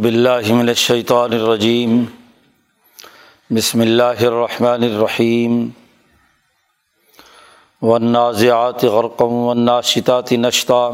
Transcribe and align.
باللہ 0.00 0.52
من 0.52 0.68
الشیطان 0.68 1.32
الرجیم۔ 1.32 2.04
بسم 3.50 3.80
اللہ 3.80 4.20
الرحمن 4.20 4.82
الرحیم۔ 4.82 5.68
والنازعات 7.82 8.84
غرقا 8.84 9.24
والناشطات 9.24 10.32
نشطا۔ 10.32 10.90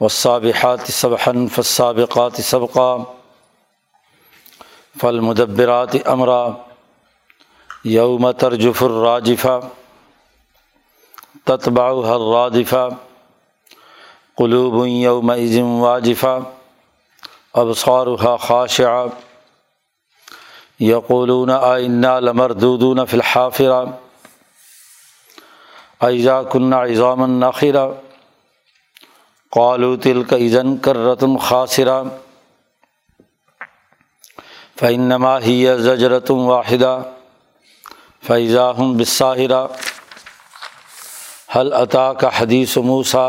والسابحات 0.00 0.78
سبحا 0.86 1.32
فالسابقات 1.54 2.32
سبقا۔ 2.34 2.96
فالمدبرات 5.00 5.96
امرا۔ 6.04 6.48
یوم 7.84 8.30
ترجف 8.30 8.82
الراجفہ 8.82 9.60
تتبعها 11.44 12.12
الرادفہ 12.12 12.88
قلوب 14.36 14.86
یومئذ 14.86 15.58
واجفہ۔ 15.58 16.38
ابصارها 17.56 18.36
خاشعہ 18.38 19.06
یقولون 20.80 21.50
آئنا 21.50 22.18
لمردودون 22.20 23.04
فی 23.04 23.16
الحافرہ 23.16 23.84
ایزا 26.06 26.42
کن 26.42 26.72
اضام 26.72 27.24
نخرہ 27.38 27.86
قالو 29.52 29.94
تلک 29.96 30.32
اذن 30.32 30.76
کرتم 30.78 31.36
خاصرہ 31.38 32.02
فعنما 34.80 35.38
ہی 35.40 35.56
زجرتم 35.78 36.46
واحدہ 36.48 36.98
فیضا 38.26 38.70
ہم 38.78 38.96
بصاہرہ 38.96 39.66
حل 41.56 41.72
عطا 41.72 42.12
کا 42.12 42.28
حدیث 42.38 42.76
موسا 42.84 43.28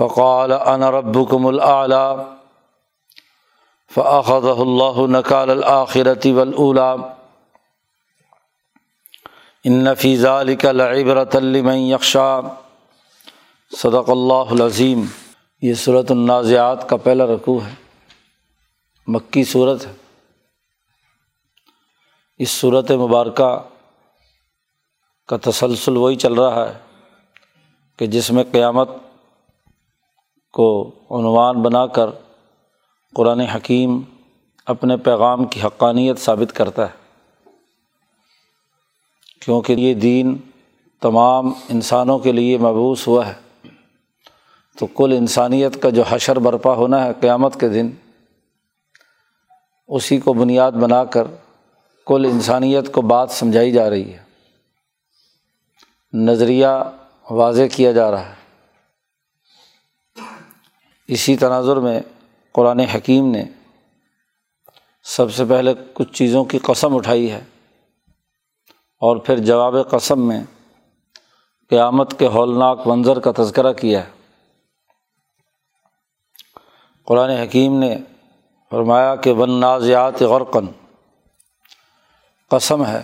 فق 0.00 0.18
الحل 0.18 0.80
کا 0.82 1.46
الا 1.46 1.68
انتظکا 1.68 1.90
و 3.96 4.08
احدیہ 4.10 5.22
کا 5.22 5.40
الا 5.40 5.56
فقال 5.58 5.62
ان 5.62 5.72
ربکم 7.22 7.56
العلیٰ 9.46 10.96
فعقد 10.96 11.34
اللہ 11.34 11.40
لمن 11.40 11.76
یکشا 11.76 12.40
صدق 13.76 14.10
اللہ 14.10 14.50
العظیم 14.50 15.04
یہ 15.62 15.74
صورت 15.74 16.10
النازعات 16.10 16.88
کا 16.88 16.96
پہلا 16.96 17.26
رقوع 17.26 17.60
ہے. 17.60 17.74
مکی 19.06 19.44
صورت 19.44 19.86
ہے. 19.86 19.92
اس 22.38 22.50
صورت 22.50 22.90
مبارکہ 22.90 23.58
کا 25.28 25.36
تسلسل 25.42 25.96
وہی 25.96 26.16
چل 26.16 26.34
رہا 26.34 26.68
ہے 26.68 26.78
کہ 27.96 28.06
جس 28.06 28.30
میں 28.30 28.44
قیامت 28.52 28.88
کو 30.52 30.90
عنوان 31.10 31.62
بنا 31.62 31.86
کر 31.86 32.10
قرآن 33.14 33.40
حکیم 33.40 34.00
اپنے 34.66 34.96
پیغام 34.96 35.44
کی 35.44 35.60
حقانیت 35.62 36.18
ثابت 36.18 36.52
کرتا 36.52 36.86
ہے۔ 36.86 37.00
کیونکہ 39.40 39.72
یہ 39.72 39.94
دین 39.94 40.36
تمام 41.00 41.52
انسانوں 41.68 42.18
کے 42.18 42.32
لیے 42.32 42.58
مبوس 42.58 43.08
ہوا 43.08 43.26
ہے۔ 43.26 43.34
تو 44.78 44.86
کل 44.86 45.14
انسانیت 45.18 45.82
کا 45.82 45.90
جو 45.90 46.02
حشر 46.08 46.38
برپا 46.38 46.74
ہونا 46.74 47.04
ہے 47.04 47.10
قیامت 47.20 47.60
کے 47.60 47.68
دن، 47.68 47.90
اسی 49.88 50.20
کو 50.20 50.32
بنیاد 50.32 50.72
بنا 50.72 51.04
کر 51.04 51.24
کل 52.06 52.28
انسانیت 52.32 52.92
کو 52.92 53.02
بات 53.02 53.30
سمجھائی 53.30 53.72
جا 53.72 53.90
رہی 53.90 54.12
ہے۔ 54.12 54.22
نظریہ 56.12 56.66
واضح 57.30 57.62
کیا 57.72 57.92
جا 57.92 58.10
رہا 58.10 58.28
ہے۔ 58.28 58.39
اسی 61.10 61.36
تناظر 61.36 61.76
میں 61.76 62.00
قرآن 62.52 62.80
حکیم 62.80 63.30
نے 63.30 63.44
سب 65.02 65.34
سے 65.34 65.44
پہلے 65.44 65.74
کچھ 65.94 66.12
چیزوں 66.12 66.44
کی 66.44 66.58
قسم 66.58 66.96
اٹھائی 66.96 67.32
ہے 67.32 67.44
اور 69.00 69.16
پھر 69.16 69.38
جواب 69.38 69.74
قسم 69.90 70.28
میں 70.28 70.44
قیامت 71.70 72.18
کے 72.18 72.26
ہولناک 72.26 72.86
منظر 72.86 73.20
کا 73.20 73.30
تذکرہ 73.36 73.72
کیا 73.72 74.06
ہے۔ 74.06 74.10
قرآن 77.06 77.30
حکیم 77.30 77.78
نے 77.78 77.96
فرمایا 78.70 79.16
کہ 79.16 79.32
ون 79.32 79.60
نازیات 79.60 80.22
غرقن 80.22 80.66
قسم 82.50 82.86
ہے 82.86 83.02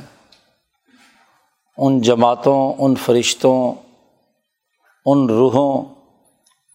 ان 1.78 2.00
جماعتوں، 2.00 2.75
ان 2.78 2.94
فرشتوں، 2.94 3.73
ان 5.06 5.27
روحوں 5.27 5.96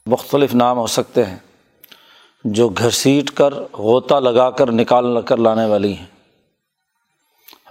مختلف 0.05 0.53
نام 0.53 0.77
ہو 0.77 0.87
سکتے 0.87 1.25
ہیں 1.25 1.37
جو 2.43 2.69
گھسیٹ 2.69 3.31
کر 3.31 3.53
غوطہ 3.73 4.15
لگا 4.15 4.49
کر 4.49 4.71
نکال 4.71 5.21
کر 5.21 5.37
لانے 5.37 5.65
والی 5.65 5.97
ہیں۔ 5.97 6.05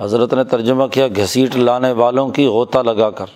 حضرت 0.00 0.34
نے 0.34 0.44
ترجمہ 0.44 0.86
کیا 0.86 1.08
گھسیٹ 1.08 1.56
لانے 1.56 1.92
والوں 1.92 2.28
کی 2.28 2.46
غوطہ 2.46 2.78
لگا 2.78 3.10
کر۔ 3.10 3.26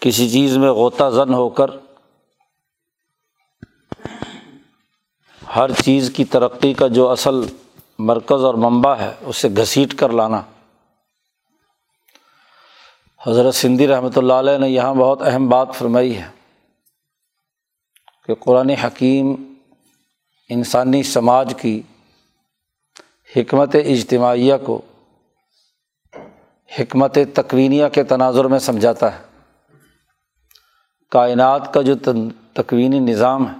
کسی 0.00 0.30
چیز 0.30 0.56
میں 0.56 0.70
غوطہ 0.70 1.10
زن 1.10 1.34
ہو 1.34 1.48
کر۔ 1.48 1.70
ہر 5.56 5.70
چیز 5.72 6.10
کی 6.16 6.24
ترقی 6.24 6.74
کا 6.74 6.86
جو 6.86 7.08
اصل 7.08 7.34
مرکز 7.98 8.44
اور 8.44 8.54
منبع 8.54 8.94
ہے، 8.94 9.12
اسے 9.20 9.48
گھسیٹ 9.56 9.94
کر 9.94 10.08
لانا۔ 10.08 10.42
حضرت 13.26 13.54
سندھی 13.54 13.88
رحمۃ 13.88 14.16
اللہ 14.16 14.32
علیہ 14.32 14.58
نے 14.58 14.68
یہاں 14.68 14.94
بہت 14.94 15.22
اہم 15.22 15.48
بات 15.48 15.74
فرمائی 15.74 16.18
ہے۔ 16.18 16.39
کہ 18.30 18.34
قرآن 18.34 18.70
حکیم 18.70 19.34
انسانی 20.48 21.02
سماج 21.02 21.54
کی 21.60 21.82
حکمت 23.36 23.76
اجتماعیہ 23.84 24.54
کو 24.66 24.82
حکمت 26.78 27.18
تکوینیہ 27.34 27.86
کے 27.86 28.04
تناظر 28.04 28.44
میں 28.44 28.58
سمجھاتا 28.58 29.18
ہے۔ 29.18 29.22
کائنات 31.10 31.74
کا 31.74 31.82
جو 31.82 31.94
تکوینی 32.54 32.98
نظام 32.98 33.48
ہے، 33.48 33.56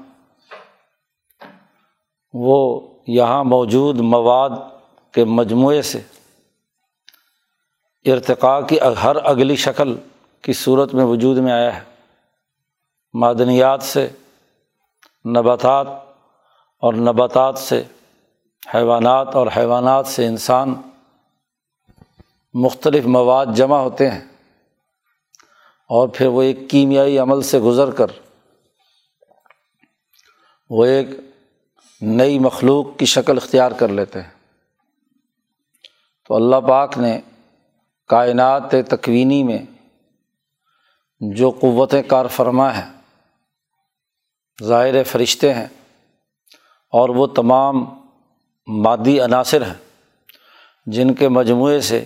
وہ 2.33 2.81
یہاں 3.07 3.45
موجود 3.45 4.01
مواد 4.01 4.51
کے 5.15 5.25
مجموعے 5.25 5.83
سے 5.83 6.01
ارتقاء 8.07 8.61
کی 8.61 8.79
ہر 9.05 9.17
اگلی 9.17 9.57
شکل 9.57 9.97
کی 10.43 10.53
صورت 10.53 10.95
میں 10.95 11.05
وجود 11.05 11.39
میں 11.39 11.53
آیا 11.53 11.77
ہے۔ 11.77 11.83
معدنیات 13.13 13.83
سے 13.83 14.09
نباتات 15.25 15.87
اور 16.79 16.95
نباتات 16.95 17.59
سے 17.59 17.83
حیوانات 18.75 19.35
اور 19.35 19.47
حیوانات 19.57 20.07
سے 20.07 20.27
انسان 20.27 20.75
مختلف 22.55 23.07
مواد 23.07 23.47
جمع 23.55 23.79
ہوتے 23.79 24.11
ہیں 24.11 24.21
اور 25.89 26.09
پھر 26.09 26.27
وہ 26.27 26.43
ایک 26.43 26.71
کیمیائی 26.71 27.19
عمل 27.19 27.43
سے 27.43 27.59
گزر 27.59 27.91
کر 27.91 28.07
وہ 30.71 30.85
ایک 30.85 31.09
نئی 32.01 32.39
مخلوق 32.39 32.99
کی 32.99 33.07
شکل 33.07 33.37
اختیار 33.37 33.73
کر 33.73 33.89
لیتے 33.89 34.23
ہیں۔ 34.23 34.31
تو 36.29 36.35
اللہ 36.35 36.57
پاک 36.69 36.99
نے 36.99 37.21
کائنات 38.09 38.71
تکوینی 38.71 39.43
میں 39.43 39.59
جو 41.21 41.51
قوت 41.51 41.95
کار 42.07 42.27
فرما 42.27 42.77
ہے 42.77 43.00
ظاہر 44.63 45.05
فرشتے 45.05 45.55
ہیں 45.55 45.67
اور 46.93 47.09
وہ 47.09 47.27
تمام 47.27 47.85
مادی 48.67 49.21
عناصر 49.21 49.63
ہیں 49.63 49.75
جن 50.87 51.15
کے 51.15 51.29
مجموعے 51.29 51.81
سے 51.81 52.05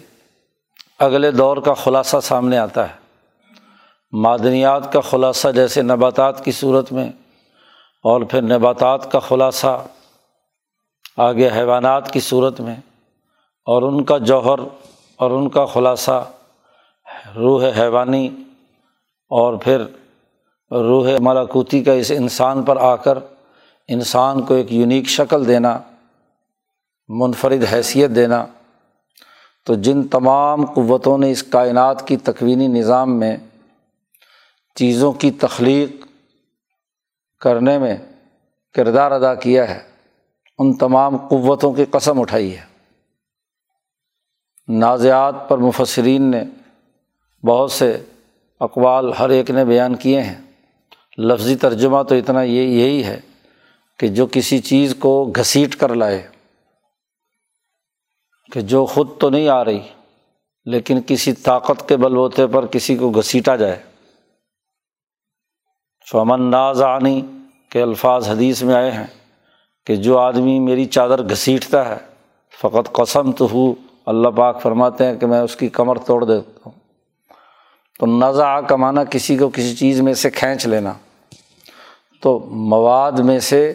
اگلے 0.99 1.31
دور 1.31 1.57
کا 1.57 1.75
خلاصہ 1.75 2.17
سامنے 2.23 2.59
آتا 2.59 2.89
ہے۔ 2.89 2.95
معدنیات 4.13 4.93
کا 4.93 5.01
خلاصہ 5.01 5.49
جیسے 5.49 5.83
نباتات 5.83 6.45
کی 6.45 6.53
صورت 6.53 6.93
میں 6.93 7.09
اور 8.03 8.21
پھر 8.21 8.43
نباتات 8.43 9.13
کا 9.13 9.19
خلاصہ 9.19 9.85
آگے 11.17 11.51
حیوانات 11.57 12.13
کی 12.13 12.21
صورت 12.21 12.61
میں 12.61 12.77
اور 13.67 13.83
ان 13.83 14.05
کا 14.05 14.19
جوہر 14.19 14.59
اور 15.17 15.31
ان 15.31 15.49
کا 15.49 15.65
خلاصہ 15.65 16.25
روح 17.37 17.65
حیوانی 17.79 18.29
اور 19.31 19.55
پھر 19.55 19.85
روح 20.71 21.11
ملاکوتی 21.21 21.85
کا 21.85 21.93
اس 21.93 22.11
انسان 22.11 22.63
پر 22.63 22.77
آ 22.77 22.97
کر 22.97 23.19
انسان 23.89 24.43
کو 24.43 24.55
ایک 24.55 24.73
یونیک 24.73 25.09
شکل 25.09 25.49
دینا، 25.49 25.79
منفرد 27.09 27.65
حیثیت 27.73 28.11
دینا۔ 28.11 28.47
تو 29.67 29.75
جن 29.75 30.09
تمام 30.09 30.67
قوتوں 30.67 31.19
نے 31.19 31.31
اس 31.31 31.43
کائنات 31.43 32.09
کی 32.09 32.17
تکوینی 32.17 32.67
نظام 32.67 33.19
میں 33.19 33.37
چیزوں 34.75 35.13
کی 35.13 35.31
تخلیق 35.31 36.07
کرنے 37.41 37.79
میں 37.79 37.97
کردار 38.75 39.11
ادا 39.11 39.35
کیا 39.35 39.71
ہے، 39.71 39.81
ان 40.59 40.75
تمام 40.75 41.17
قوتوں 41.17 41.73
کی 41.73 41.85
قسم 41.85 42.21
اٹھائی 42.21 42.57
ہے۔ 42.57 42.75
نازیات 44.69 45.49
پر 45.49 45.59
مفسرین 45.59 46.31
نے 46.31 46.43
بہت 47.47 47.73
سے 47.73 48.03
اقوال 48.61 49.13
ہر 49.13 49.29
ایک 49.29 49.51
نے 49.51 49.65
بیان 49.65 49.95
کیے 49.95 50.23
ہیں۔ 50.23 50.44
لفظی 51.19 51.57
ترجمہ 51.57 52.03
تو 52.03 52.15
اتنا 52.15 52.43
یہ 52.43 52.63
یہی 52.63 53.05
ہے 53.05 53.21
کہ 53.99 54.09
جو 54.09 54.27
کسی 54.33 54.59
چیز 54.59 54.95
کو 54.99 55.33
گھسیٹ 55.37 55.77
کر 55.77 55.95
لائے، 55.95 56.29
کہ 58.53 58.61
جو 58.61 58.85
خود 58.87 59.09
تو 59.19 59.31
نہیں 59.31 59.49
آ 59.49 59.65
رہی، 59.65 59.81
لیکن 60.65 61.01
کسی 61.07 61.33
طاقت 61.33 61.89
کے 61.89 61.97
بل 61.97 62.15
بوتے 62.15 62.47
پر 62.47 62.67
کسی 62.67 62.97
کو 62.97 63.11
گھسیٹا 63.11 63.57
جائے۔ 63.57 63.83
فمن 66.11 66.51
نازانی 66.51 67.21
کے 67.71 67.83
الفاظ 67.83 68.29
حدیث 68.29 68.63
میں 68.63 68.75
آئے 68.75 68.91
ہیں 68.91 69.07
کہ 69.87 69.97
جو 69.97 70.19
آدمی 70.19 70.59
میری 70.59 70.85
چادر 70.85 71.29
گھسیٹتا 71.29 71.89
ہے 71.89 71.97
فقط 72.61 72.93
قسم 72.93 73.33
تو 73.33 73.49
ہو 73.53 73.75
اللہ 74.07 74.29
پاک 74.29 74.63
فرماتے 74.63 75.07
ہیں 75.07 75.15
کہ 75.15 75.27
میں 75.27 75.41
اس 75.41 75.57
کی 75.57 75.69
کمر 75.69 75.99
توڑ 75.99 76.25
دیتا 76.25 76.61
ہوں۔ 76.65 76.73
تو 78.01 78.07
نزا 78.07 78.61
کمانا 78.61 79.05
کسی 79.05 79.37
کو 79.37 79.49
کسی 79.49 79.77
چیز 79.77 80.01
میں 80.01 80.15
سے 80.15 80.31
کھینچ 80.31 80.67
لینا۔ 80.67 80.93
تو 82.25 82.39
مواد 82.39 83.13
میں 83.13 83.39
سے 83.39 83.73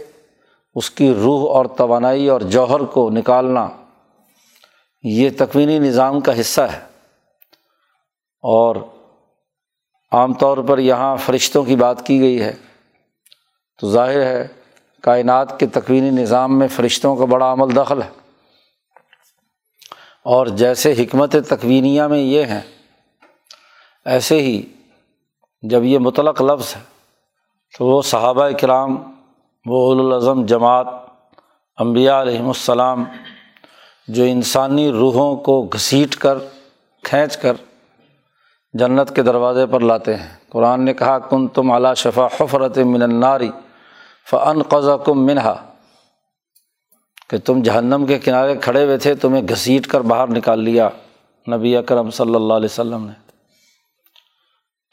اس 0.75 0.91
کی 0.91 1.13
روح 1.13 1.51
اور 1.51 1.65
توانائی 1.65 2.27
اور 2.27 2.41
جوہر 2.41 2.79
کو 2.79 3.09
نکالنا 3.09 3.69
یہ 5.03 5.29
تکوینی 5.37 5.79
نظام 5.79 6.19
کا 6.19 6.39
حصہ 6.39 6.61
ہے۔ 6.61 6.79
اور 8.41 8.75
عام 10.11 10.33
طور 10.33 10.57
پر 10.57 10.77
یہاں 10.77 11.15
فرشتوں 11.15 11.63
کی 11.63 11.75
بات 11.75 12.05
کی 12.05 12.19
گئی 12.19 12.41
ہے۔ 12.41 12.53
تو 13.81 13.91
ظاہر 13.91 14.21
ہے 14.21 14.47
کائنات 15.01 15.59
کے 15.59 15.65
تکوینی 15.67 16.09
نظام 16.09 16.59
میں 16.59 16.67
فرشتوں 16.67 17.15
کا 17.15 17.25
بڑا 17.25 17.53
عمل 17.53 17.75
دخل 17.75 18.01
ہے۔ 18.01 18.09
اور 20.23 20.47
جیسے 20.47 20.93
حکمت 20.93 21.35
تکوینیہ 21.47 22.03
میں 22.03 22.19
یہ 22.19 22.45
ہیں، 22.45 22.61
ایسے 24.05 24.41
ہی 24.41 24.63
جب 25.61 25.83
یہ 25.83 25.99
مطلق 25.99 26.41
لفظ 26.41 26.75
ہے 26.75 26.98
تو 27.77 27.85
وہ 27.85 28.01
صحابہ 28.01 28.49
کرام، 28.59 28.95
وہ 29.65 29.91
الاظم 29.93 30.45
جماعت 30.45 30.87
امبیا 31.77 32.21
علیہم 32.21 32.47
السلام 32.47 33.03
جو 34.07 34.23
انسانی 34.23 34.91
روحوں 34.91 35.35
کو 35.35 35.61
گھسیٹ 35.63 36.15
کر، 36.15 36.37
کھینچ 37.03 37.37
کر 37.37 37.53
جنت 38.73 39.15
کے 39.15 39.21
دروازے 39.21 39.65
پر 39.65 39.79
لاتے 39.79 40.15
ہیں۔ 40.15 40.27
قرآن 40.49 40.85
نے 40.85 40.93
کہا 40.93 41.17
کن 41.19 41.47
تم 41.47 41.71
اعلیٰ 41.71 41.93
شفا 41.95 42.27
حفرت 42.39 42.77
من 42.77 43.01
الناری 43.01 43.49
فن 44.31 44.61
قزا 44.69 44.97
کم 44.97 45.25
منہا 45.25 45.55
کہ 47.29 47.37
تم 47.37 47.61
جہنم 47.61 48.05
کے 48.05 48.19
کنارے 48.19 48.55
کھڑے 48.55 48.83
ہوئے 48.85 48.97
تھے، 48.97 49.15
تمہیں 49.15 49.41
گھسیٹ 49.49 49.87
کر 49.87 50.01
باہر 50.01 50.27
نکال 50.27 50.63
لیا 50.63 50.89
نبی 51.47 51.75
اکرم 51.77 52.09
صلی 52.09 52.35
اللہ 52.35 52.53
علیہ 52.53 52.65
وسلم 52.65 53.05
نے۔ 53.05 53.28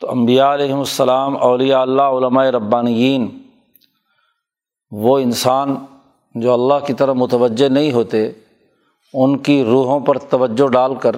تو 0.02 0.10
امبیا 0.10 0.52
علیہم 0.54 0.78
السلام، 0.78 1.36
اولیاء 1.42 1.80
اللہ، 1.80 2.16
علماء 2.16 2.44
ربانیین، 2.50 3.28
وہ 4.92 5.18
انسان 5.18 5.74
جو 6.34 6.52
اللہ 6.52 6.84
کی 6.86 6.92
طرف 6.92 7.16
متوجہ 7.16 7.68
نہیں 7.68 7.92
ہوتے، 7.92 8.30
ان 9.14 9.38
کی 9.38 9.62
روحوں 9.64 9.98
پر 10.00 10.18
توجہ 10.30 10.68
ڈال 10.68 10.94
کر، 10.94 11.16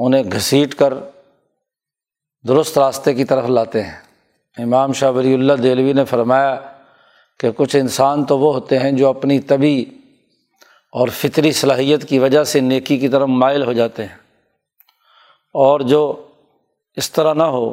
انہیں 0.00 0.30
گھسیٹ 0.32 0.74
کر 0.74 0.94
درست 2.44 2.78
راستے 2.78 3.14
کی 3.14 3.24
طرف 3.24 3.48
لاتے 3.50 3.82
ہیں۔ 3.82 3.96
امام 4.56 4.92
شاہ 4.92 5.10
ولی 5.10 5.34
اللہ 5.34 5.52
دہلوی 5.62 5.92
نے 5.92 6.04
فرمایا 6.04 6.54
کہ 7.40 7.50
کچھ 7.56 7.76
انسان 7.76 8.24
تو 8.24 8.38
وہ 8.38 8.52
ہوتے 8.54 8.78
ہیں 8.78 8.92
جو 8.92 9.08
اپنی 9.08 9.40
طبی 9.48 9.84
اور 10.92 11.08
فطری 11.14 11.52
صلاحیت 11.54 12.08
کی 12.08 12.18
وجہ 12.18 12.44
سے 12.44 12.60
نیکی 12.60 12.96
کی 12.98 13.08
طرف 13.08 13.28
مائل 13.30 13.62
ہو 13.62 13.72
جاتے 13.72 14.02
ہیں، 14.02 14.16
اور 15.54 15.80
جو 15.80 16.00
اس 16.98 17.10
طرح 17.10 17.34
نہ 17.34 17.42
ہو 17.42 17.72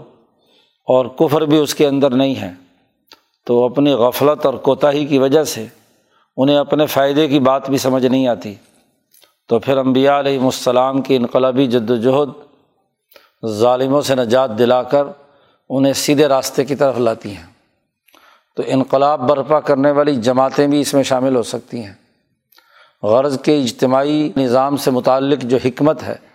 اور 0.87 1.05
کفر 1.05 1.41
بھی 1.41 1.57
اس 1.57 1.75
کے 1.75 1.87
اندر 1.87 2.09
نہیں 2.09 2.35
ہے، 2.35 2.51
تو 3.45 3.65
اپنی 3.65 3.93
غفلت 3.93 4.45
اور 4.45 4.53
کوتاہی 4.53 5.05
کی 5.05 5.17
وجہ 5.17 5.43
سے 5.43 5.65
انہیں 6.37 6.57
اپنے 6.57 6.85
فائدے 6.85 7.27
کی 7.27 7.39
بات 7.39 7.69
بھی 7.69 7.77
سمجھ 7.77 8.05
نہیں 8.05 8.27
آتی۔ 8.27 8.55
تو 9.49 9.59
پھر 9.59 9.77
امبیا 9.77 10.19
علیہم 10.19 10.45
السلام 10.45 11.01
کی 11.01 11.15
انقلابی 11.15 11.67
جد 11.67 11.89
وجہد 11.89 12.29
ظالموں 13.47 14.01
سے 14.01 14.15
نجات 14.15 14.57
دلا 14.59 14.83
کر 14.83 15.03
انہیں 15.69 15.93
سیدھے 15.93 16.27
راستے 16.27 16.65
کی 16.65 16.75
طرف 16.75 16.97
لاتی 16.97 17.29
ہیں۔ 17.29 17.45
تو 18.55 18.63
انقلاب 18.65 19.29
برپا 19.29 19.59
کرنے 19.59 19.91
والی 19.91 20.15
جماعتیں 20.15 20.67
بھی 20.67 20.81
اس 20.81 20.93
میں 20.93 21.03
شامل 21.03 21.35
ہو 21.35 21.43
سکتی 21.43 21.83
ہیں۔ 21.83 21.93
غرض 23.03 23.41
کے 23.41 23.57
اجتماعی 23.57 24.31
نظام 24.37 24.77
سے 24.77 24.91
متعلق 24.91 25.41
جو 25.41 25.57
حکمت 25.65 26.03
ہے 26.03 26.34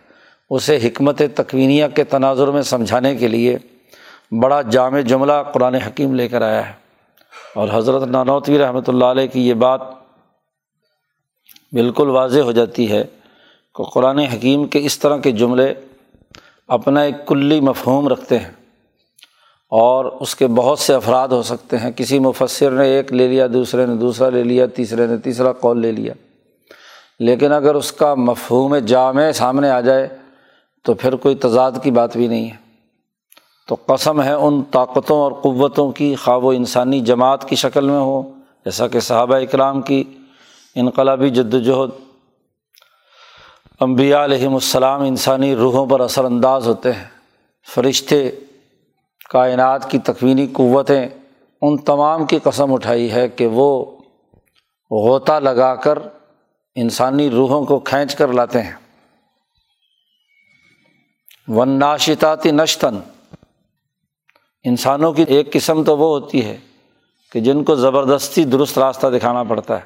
اسے 0.51 0.77
حکمت 0.77 1.23
تکوینیہ 1.35 1.85
کے 1.95 2.05
تناظر 2.05 2.49
میں 2.49 2.63
سمجھانے 2.63 3.17
کے 3.17 3.29
لیے 3.29 3.59
بڑا 4.43 4.63
جامع 4.63 5.01
جملہ 5.01 5.33
قرآن 5.53 5.75
حکیم 5.75 6.15
لے 6.15 6.29
کر 6.29 6.43
آیا 6.43 6.69
ہے۔ 6.69 6.73
اور 7.55 7.69
حضرت 7.73 8.03
نانوتوی 8.03 8.59
رحمۃ 8.59 8.81
اللہ 8.87 9.05
علیہ 9.05 9.27
کی 9.27 9.49
یہ 9.49 9.55
بات 9.55 9.81
بالکل 11.73 12.09
واضح 12.09 12.41
ہو 12.41 12.53
جاتی 12.53 12.91
ہے 12.91 13.05
کہ 13.75 13.85
قرآن 13.85 14.19
حکیم 14.19 14.65
کے 14.65 14.79
اس 14.85 14.99
طرح 14.99 15.17
کے 15.17 15.31
جملے 15.31 15.75
اپنا 16.69 17.01
ایک 17.01 17.27
کلی 17.27 17.61
مفہوم 17.61 18.09
رکھتے 18.09 18.39
ہیں 18.39 18.51
اور 19.71 20.05
اس 20.05 20.35
کے 20.35 20.47
بہت 20.47 20.79
سے 20.79 20.95
افراد 20.95 21.29
ہو 21.29 21.43
سکتے 21.43 21.79
ہیں۔ 21.79 21.91
کسی 21.91 22.19
مفصر 22.19 22.71
نے 22.71 22.85
ایک 22.85 23.13
لے 23.13 23.29
لیا، 23.29 23.47
دوسرے 23.53 23.87
نے 23.87 23.95
دوسرا 23.95 24.31
لے 24.31 24.45
لیا، 24.45 24.67
تیسرے 24.67 25.07
نے 25.07 25.17
تیسرا 25.17 25.53
کال 25.53 25.79
لے 25.79 25.93
لیا۔ 25.93 26.15
لیکن 27.21 27.53
اگر 27.53 27.75
اس 27.75 27.93
کا 27.93 28.15
مفہوم 28.15 28.77
جامع 28.77 29.33
سامنے 29.33 29.71
آ 29.71 29.81
جائے 29.81 30.09
تو 30.85 30.95
پھر 30.95 31.17
کوئی 31.17 31.35
تضاد 31.35 31.73
کی 31.83 31.91
بات 31.91 32.17
بھی 32.17 32.27
نہیں 32.27 32.51
ہے۔ 32.51 32.57
تو 33.69 33.77
قسم 33.87 34.23
ہے 34.23 34.33
ان 34.33 34.63
طاقتوں 34.63 35.21
اور 35.21 35.33
قوتوں 35.33 35.93
کی 35.93 36.15
خواب 36.15 36.45
و 36.45 36.51
انسانی 36.51 37.01
جماعت 37.01 37.49
کی 37.49 37.57
شکل 37.57 37.91
میں 37.91 38.01
ہو، 38.01 38.23
جیسا 38.65 38.89
کہ 38.89 39.01
صحابہ 39.01 39.37
اکرام 39.37 39.83
کی 39.83 40.05
انقلابی 40.75 41.31
جد 41.31 41.55
وجہد 41.55 41.91
امبیا 43.81 44.25
علیہم 44.25 44.55
السلام 44.55 45.01
انسانی 45.01 45.55
روحوں 45.55 45.87
پر 45.87 46.01
اثر 46.01 46.25
انداز 46.25 46.69
ہوتے 46.69 46.93
ہیں۔ 46.93 47.05
فرشتے، 47.75 48.31
کائنات 49.31 49.91
کی 49.91 49.99
تکوینی 49.99 50.47
قوتیں، 50.47 51.09
ان 51.63 51.77
تمام 51.77 52.25
کی 52.25 52.39
قسم 52.43 52.73
اٹھائی 52.73 53.13
ہے 53.13 53.29
کہ 53.29 53.47
وہ 53.47 53.85
غوطہ 54.91 55.33
لگا 55.33 55.75
کر 55.75 55.99
انسانی 56.75 57.31
روحوں 57.31 57.65
کو 57.65 57.79
کھینچ 57.79 58.15
کر 58.15 58.29
لاتے 58.29 58.63
ہیں۔ 58.63 58.73
ون 61.49 61.69
ناشتاتی 61.69 62.51
نشتن 62.51 62.99
انسانوں 64.65 65.13
کی 65.13 65.25
ایک 65.29 65.53
قسم 65.53 65.85
تو 65.85 65.99
وہ 65.99 66.21
ہوتی 66.21 66.45
ہے 66.45 66.59
کہ 67.33 67.41
جن 67.41 67.65
کو 67.65 67.75
زبردستی 67.75 68.45
درست 68.45 68.79
راستہ 68.79 69.07
دکھانا 69.07 69.43
پڑتا 69.43 69.77
ہے۔ 69.77 69.85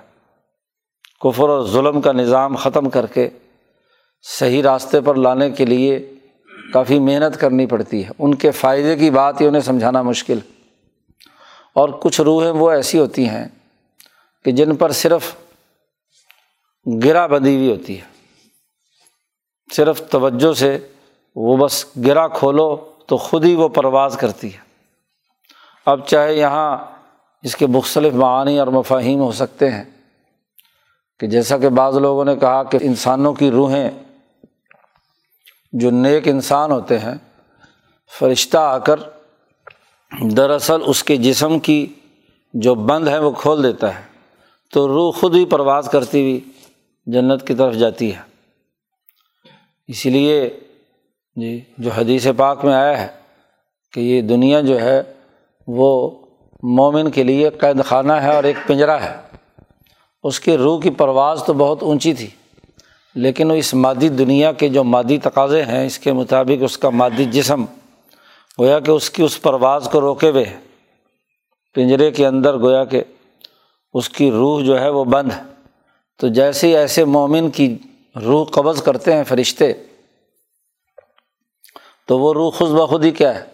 کفر 1.21 1.49
اور 1.49 1.67
ظلم 1.67 2.01
کا 2.01 2.13
نظام 2.13 2.57
ختم 2.57 2.91
کر 2.91 3.07
کے 3.07 3.29
صحیح 4.23 4.63
راستے 4.63 5.01
پر 5.01 5.15
لانے 5.15 5.51
کے 5.51 5.65
لیے 5.65 6.15
کافی 6.73 6.99
محنت 6.99 7.41
کرنی 7.41 7.67
پڑتی 7.67 8.05
ہے۔ 8.05 8.11
ان 8.19 8.35
کے 8.35 8.51
فائدے 8.51 8.97
کی 8.97 9.11
بات 9.11 9.41
ہی 9.41 9.47
انہیں 9.47 9.63
سمجھانا 9.63 10.03
مشکل۔ 10.03 10.39
اور 11.73 11.89
کچھ 11.89 12.21
روحیں 12.21 12.51
وہ 12.51 12.71
ایسی 12.71 12.99
ہوتی 12.99 13.29
ہیں 13.29 13.49
کہ 14.45 14.51
جن 14.51 14.77
پر 14.77 14.93
صرف 14.93 15.35
گرا 17.05 17.27
بندھی 17.27 17.57
ہوئی 17.57 17.71
ہوتی 17.71 18.01
ہے۔ 18.01 18.05
صرف 19.73 20.03
توجہ 20.11 20.53
سے 20.53 20.79
وہ 21.35 21.57
بس 21.57 21.85
گرا 22.07 22.29
کھولو 22.29 22.77
تو 23.07 23.17
خود 23.17 23.45
ہی 23.45 23.55
وہ 23.55 23.69
پرواز 23.69 24.17
کرتی 24.17 24.55
ہے۔ 24.55 24.59
اب 25.87 26.07
چاہے 26.07 26.35
یہاں 26.35 26.77
اس 27.43 27.57
کے 27.57 27.67
مختلف 27.67 28.13
معانی 28.13 28.59
اور 28.59 28.67
مفاہیم 28.67 29.21
ہو 29.21 29.33
سکتے 29.33 29.71
ہیں 29.71 29.85
کہ 31.21 31.27
جیسا 31.27 31.59
کہ 31.59 31.69
بعض 31.69 31.97
لوگوں 31.97 32.25
نے 32.25 32.37
کہا 32.37 32.63
کہ 32.63 32.79
انسانوں 32.83 33.35
کی 33.35 33.51
روحیں 33.51 33.91
جو 35.73 35.91
نیک 35.91 36.29
انسان 36.29 36.71
ہوتے 36.71 36.99
ہیں، 36.99 37.15
فرشتہ 38.19 38.59
آ 38.59 38.79
کر 38.79 39.01
دراصل 40.21 40.81
اس 40.87 41.05
کے 41.05 41.17
جسم 41.17 41.59
کی 41.59 41.87
جو 42.55 42.75
بند 42.75 43.09
ہے 43.09 43.19
وہ 43.19 43.31
کھول 43.31 43.63
دیتا 43.63 43.99
ہے۔ 43.99 44.03
تو 44.73 44.89
روح 44.89 45.13
خود 45.21 45.35
ہی 45.35 45.45
پرواز 45.45 45.89
کرتی 45.93 46.21
ہوئی 46.21 46.41
جنت 47.07 47.47
کی 47.47 47.55
طرف 47.55 47.75
جاتی 47.75 48.15
ہے۔ 48.15 48.21
اسی 49.89 50.11
لیے 50.11 50.61
جی 51.37 51.61
جو 51.79 51.91
حدیث 51.91 52.27
پاک 52.37 52.65
میں 52.65 52.75
آیا 52.75 53.03
ہے 53.03 53.07
کہ 53.93 54.01
یہ 54.01 54.21
دنیا 54.23 54.61
جو 54.61 54.81
ہے 54.81 55.03
وہ 55.69 56.11
مومن 56.63 57.11
کے 57.11 57.23
لیے 57.23 57.49
قید 57.51 57.85
خانہ 57.85 58.13
ہے 58.13 58.31
اور 58.31 58.45
ایک 58.45 58.57
پنجرا 58.67 59.01
ہے۔ 59.03 59.15
اس 60.25 60.41
کی 60.41 60.57
روح 60.57 60.81
کی 60.81 60.91
پرواز 60.91 61.43
تو 61.47 61.53
بہت 61.53 61.83
اونچی 61.83 62.13
تھی، 62.15 62.29
لیکن 63.17 63.51
اس 63.51 63.73
مادی 63.75 64.09
دنیا 64.09 64.53
کے 64.53 64.69
جو 64.69 64.85
مادی 64.85 65.19
تقاضے 65.19 65.63
ہیں، 65.63 65.85
اس 65.87 65.99
کے 65.99 66.13
مطابق 66.13 66.63
اس 66.63 66.79
کا 66.79 66.91
مادی 66.91 67.25
جسم 67.25 67.65
گویا 68.59 68.79
کہ 68.81 68.91
اس 68.91 69.11
کی 69.11 69.23
اس 69.23 69.41
پرواز 69.43 69.89
کو 69.93 70.01
روکے 70.01 70.31
ہوئے 70.31 70.45
ہے 70.45 70.57
پنجرے 71.75 72.11
کے 72.11 72.27
اندر 72.27 72.59
گویا 72.59 72.85
کہ 72.85 73.03
اس 73.95 74.09
کی 74.09 74.31
روح 74.31 74.63
جو 74.65 74.81
ہے 74.81 74.89
وہ 74.89 75.05
بند 75.05 75.33
ہے۔ 75.33 75.43
تو 76.21 76.29
جیسے 76.29 76.69
ہی 76.69 76.77
ایسے 76.77 77.05
مومن 77.05 77.51
کی 77.51 77.75
روح 78.17 78.45
قبض 78.45 78.83
کرتے 78.83 79.13
ہیں، 79.13 79.25
فرشتے 79.25 79.73
تو 82.09 82.19
وہ 82.19 82.35
روح 82.35 82.51
خود 82.51 82.71
بخود 82.71 83.05
ہی 83.05 83.11
کیا 83.11 83.35
ہے؟ 83.35 83.45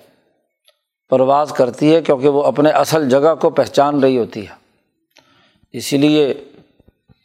پرواز 1.09 1.53
کرتی 1.53 1.95
ہے 1.95 2.03
کیونکہ 2.03 2.29
وہ 2.29 2.43
اپنے 2.43 2.71
اصل 2.71 3.11
جگہ 3.11 3.35
کو 3.41 3.51
پہچان 3.51 4.01
رہی 4.01 4.19
ہوتی 4.19 4.49
ہے۔ 4.49 4.55
اسی 5.73 5.99
لیے 5.99 6.35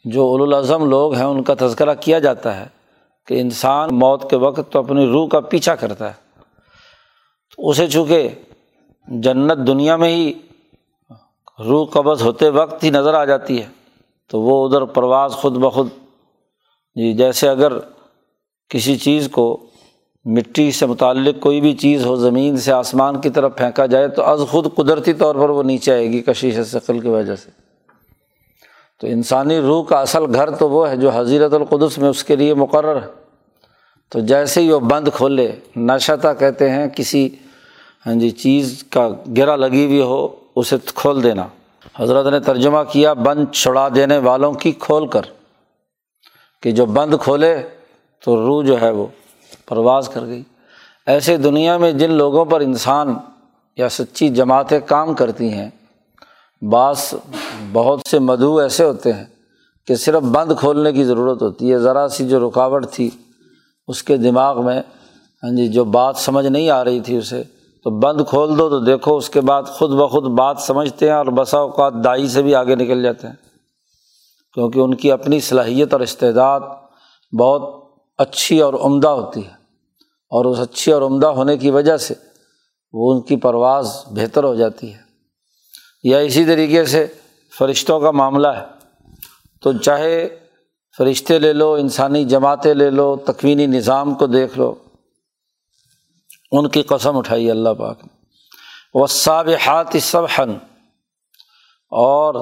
جو 0.04 0.34
الاظم 0.34 0.90
لوگ 0.90 1.14
ہیں، 1.14 1.24
ان 1.24 1.42
کا 1.42 1.54
تذکرہ 1.58 1.94
کیا 1.94 2.18
جاتا 2.18 2.60
ہے 2.60 2.66
کہ 3.26 3.40
انسان 3.40 3.88
موت 3.92 4.30
کے 4.30 4.36
وقت 4.36 4.72
تو 4.72 4.78
اپنی 4.78 5.06
روح 5.06 5.28
کا 5.28 5.40
پیچھا 5.40 5.74
کرتا 5.74 6.08
ہے۔ 6.08 6.26
تو 7.56 7.68
اسے 7.68 7.88
چونکہ 7.88 8.28
جنت 9.08 9.66
دنیا 9.66 9.96
میں 9.96 10.08
ہی 10.08 10.32
روح 11.58 11.86
قبض 11.86 12.22
ہوتے 12.22 12.48
وقت 12.48 12.84
ہی 12.84 12.90
نظر 12.90 13.14
آ 13.14 13.24
جاتی 13.24 13.62
ہے، 13.62 13.68
تو 14.28 14.40
وہ 14.40 14.68
ادھر 14.68 14.84
پرواز 14.84 15.32
خود 15.32 15.52
بخود۔ 15.52 15.88
جی 16.94 17.12
جیسے 17.12 17.48
اگر 17.48 17.72
کسی 18.68 18.96
چیز 18.96 19.28
کو 19.32 19.66
مٹی 20.26 20.70
سے 20.72 20.86
متعلق 20.86 21.40
کوئی 21.42 21.60
بھی 21.60 21.72
چیز 21.72 22.04
ہو، 22.06 22.16
زمین 22.16 22.56
سے 22.56 22.72
آسمان 22.72 23.20
کی 23.20 23.30
طرف 23.30 23.56
پھینکا 23.56 23.86
جائے 23.86 24.08
تو 24.08 24.22
از 24.22 24.40
خود 24.50 24.66
قدرتی 24.74 25.12
طور 25.12 25.34
پر 25.34 25.48
وہ 25.48 25.62
نیچے 25.62 25.92
آئے 25.92 26.08
گی 26.10 26.20
کشیش 26.22 26.58
ثقل 26.66 26.98
کی 27.00 27.08
وجہ 27.08 27.36
سے۔ 27.36 27.50
تو 29.00 29.06
انسانی 29.06 29.60
روح 29.60 29.84
کا 29.84 30.00
اصل 30.00 30.34
گھر 30.34 30.50
تو 30.50 30.70
وہ 30.70 30.88
ہے 30.90 30.96
جو 30.96 31.10
حضیرت 31.10 31.52
القدس 31.52 31.98
میں 31.98 32.08
اس 32.08 32.24
کے 32.24 32.36
لیے 32.36 32.54
مقرر 32.54 33.02
ہے۔ 33.02 33.06
تو 34.12 34.20
جیسے 34.20 34.60
ہی 34.60 34.72
وہ 34.72 34.80
بند 34.80 35.08
کھولے 35.14 35.52
نشتا 35.76 36.32
کہتے 36.34 36.70
ہیں، 36.70 36.86
کسی 36.88 37.28
ہاں 38.06 38.14
جی 38.14 38.30
چیز 38.30 38.84
کا 38.90 39.08
گرا 39.36 39.56
لگی 39.56 39.84
ہوئی 39.84 40.00
ہو، 40.00 40.26
اسے 40.56 40.76
کھول 40.94 41.22
دینا۔ 41.22 41.46
حضرت 41.98 42.26
نے 42.26 42.40
ترجمہ 42.40 42.82
کیا، 42.92 43.12
بند 43.12 43.44
چھڑا 43.54 43.88
دینے 43.94 44.18
والوں 44.18 44.52
کی 44.52 44.72
کھول 44.72 45.06
کر، 45.06 45.22
کہ 46.62 46.70
جو 46.70 46.86
بند 46.86 47.14
کھولے 47.20 47.56
تو 48.24 48.36
روح 48.46 48.64
جو 48.64 48.80
ہے 48.80 48.90
وہ 48.90 49.06
پرواز 49.66 50.08
کر 50.08 50.26
گئی۔ 50.26 50.42
ایسے 51.06 51.36
دنیا 51.36 51.76
میں 51.76 51.92
جن 51.92 52.10
لوگوں 52.10 52.44
پر 52.44 52.60
انسان 52.60 53.14
یا 53.76 53.88
سچی 53.88 54.28
جماعتیں 54.28 54.80
کام 54.86 55.14
کرتی 55.14 55.52
ہیں، 55.52 55.70
بعض 56.62 57.14
بہت 57.72 58.00
سے 58.08 58.18
مدعو 58.18 58.56
ایسے 58.56 58.84
ہوتے 58.84 59.12
ہیں 59.12 59.24
کہ 59.86 59.94
صرف 59.94 60.22
بند 60.22 60.52
کھولنے 60.60 60.92
کی 60.92 61.04
ضرورت 61.04 61.42
ہوتی 61.42 61.72
ہے۔ 61.72 61.78
ذرا 61.78 62.08
سی 62.08 62.28
جو 62.28 62.48
رکاوٹ 62.48 62.86
تھی 62.92 63.10
اس 63.88 64.02
کے 64.02 64.16
دماغ 64.16 64.64
میں 64.64 64.82
ہاں 65.42 65.56
جی 65.56 65.68
جو 65.68 65.84
بات 65.84 66.16
سمجھ 66.16 66.46
نہیں 66.46 66.70
آ 66.70 66.84
رہی 66.84 67.00
تھی 67.00 67.16
اسے، 67.16 67.42
تو 67.84 67.90
بند 67.90 68.20
کھول 68.28 68.58
دو 68.58 68.68
تو 68.68 68.80
دیکھو 68.80 69.16
اس 69.16 69.30
کے 69.30 69.40
بعد 69.40 69.62
خود 69.62 69.90
بخود 69.90 70.24
بات 70.24 70.58
سمجھتے 70.58 71.06
ہیں 71.06 71.16
اور 71.16 71.26
بسا 71.26 71.58
اوقات 71.58 71.92
دائی 72.04 72.28
سے 72.28 72.42
بھی 72.42 72.54
آگے 72.54 72.74
نکل 72.74 73.02
جاتے 73.02 73.26
ہیں۔ 73.26 73.34
کیونکہ 74.54 74.78
ان 74.78 74.94
کی 74.94 75.12
اپنی 75.12 75.40
صلاحیت 75.40 75.92
اور 75.92 76.00
استعداد 76.00 76.60
بہت 77.40 77.85
اچھی 78.18 78.60
اور 78.60 78.74
عمدہ 78.74 79.08
ہوتی 79.08 79.46
ہے۔ 79.46 79.50
اور 80.30 80.44
اس 80.44 80.60
اچھی 80.60 80.92
اور 80.92 81.02
عمدہ 81.02 81.26
ہونے 81.26 81.56
کی 81.56 81.70
وجہ 81.70 81.96
سے 81.96 82.14
وہ 82.92 83.14
ان 83.14 83.20
کی 83.20 83.36
پرواز 83.36 84.04
بہتر 84.06 84.44
ہو 84.44 84.54
جاتی 84.54 84.94
ہے۔ 84.94 84.98
یا 86.02 86.18
اسی 86.18 86.44
طریقے 86.44 86.84
سے 86.84 87.06
فرشتوں 87.58 88.00
کا 88.00 88.10
معاملہ 88.10 88.48
ہے۔ 88.48 88.64
تو 89.60 89.72
چاہے 89.72 90.38
فرشتے 90.98 91.38
لے 91.38 91.52
لو، 91.52 91.72
انسانی 91.72 92.24
جماعتیں 92.24 92.74
لے 92.74 92.90
لو، 92.90 93.16
تکوینی 93.16 93.66
نظام 93.66 94.14
کو 94.14 94.26
دیکھ 94.26 94.58
لو، 94.58 94.74
ان 96.52 96.68
کی 96.68 96.82
قسم 96.82 97.16
اٹھائی 97.16 97.50
اللہ 97.50 97.68
پاک 97.68 97.98
نے۔ 98.02 98.16
وہ 98.94 99.06
صاب 99.06 99.48
ہاتھ 99.66 99.96
سب 100.02 100.40
اور 101.90 102.34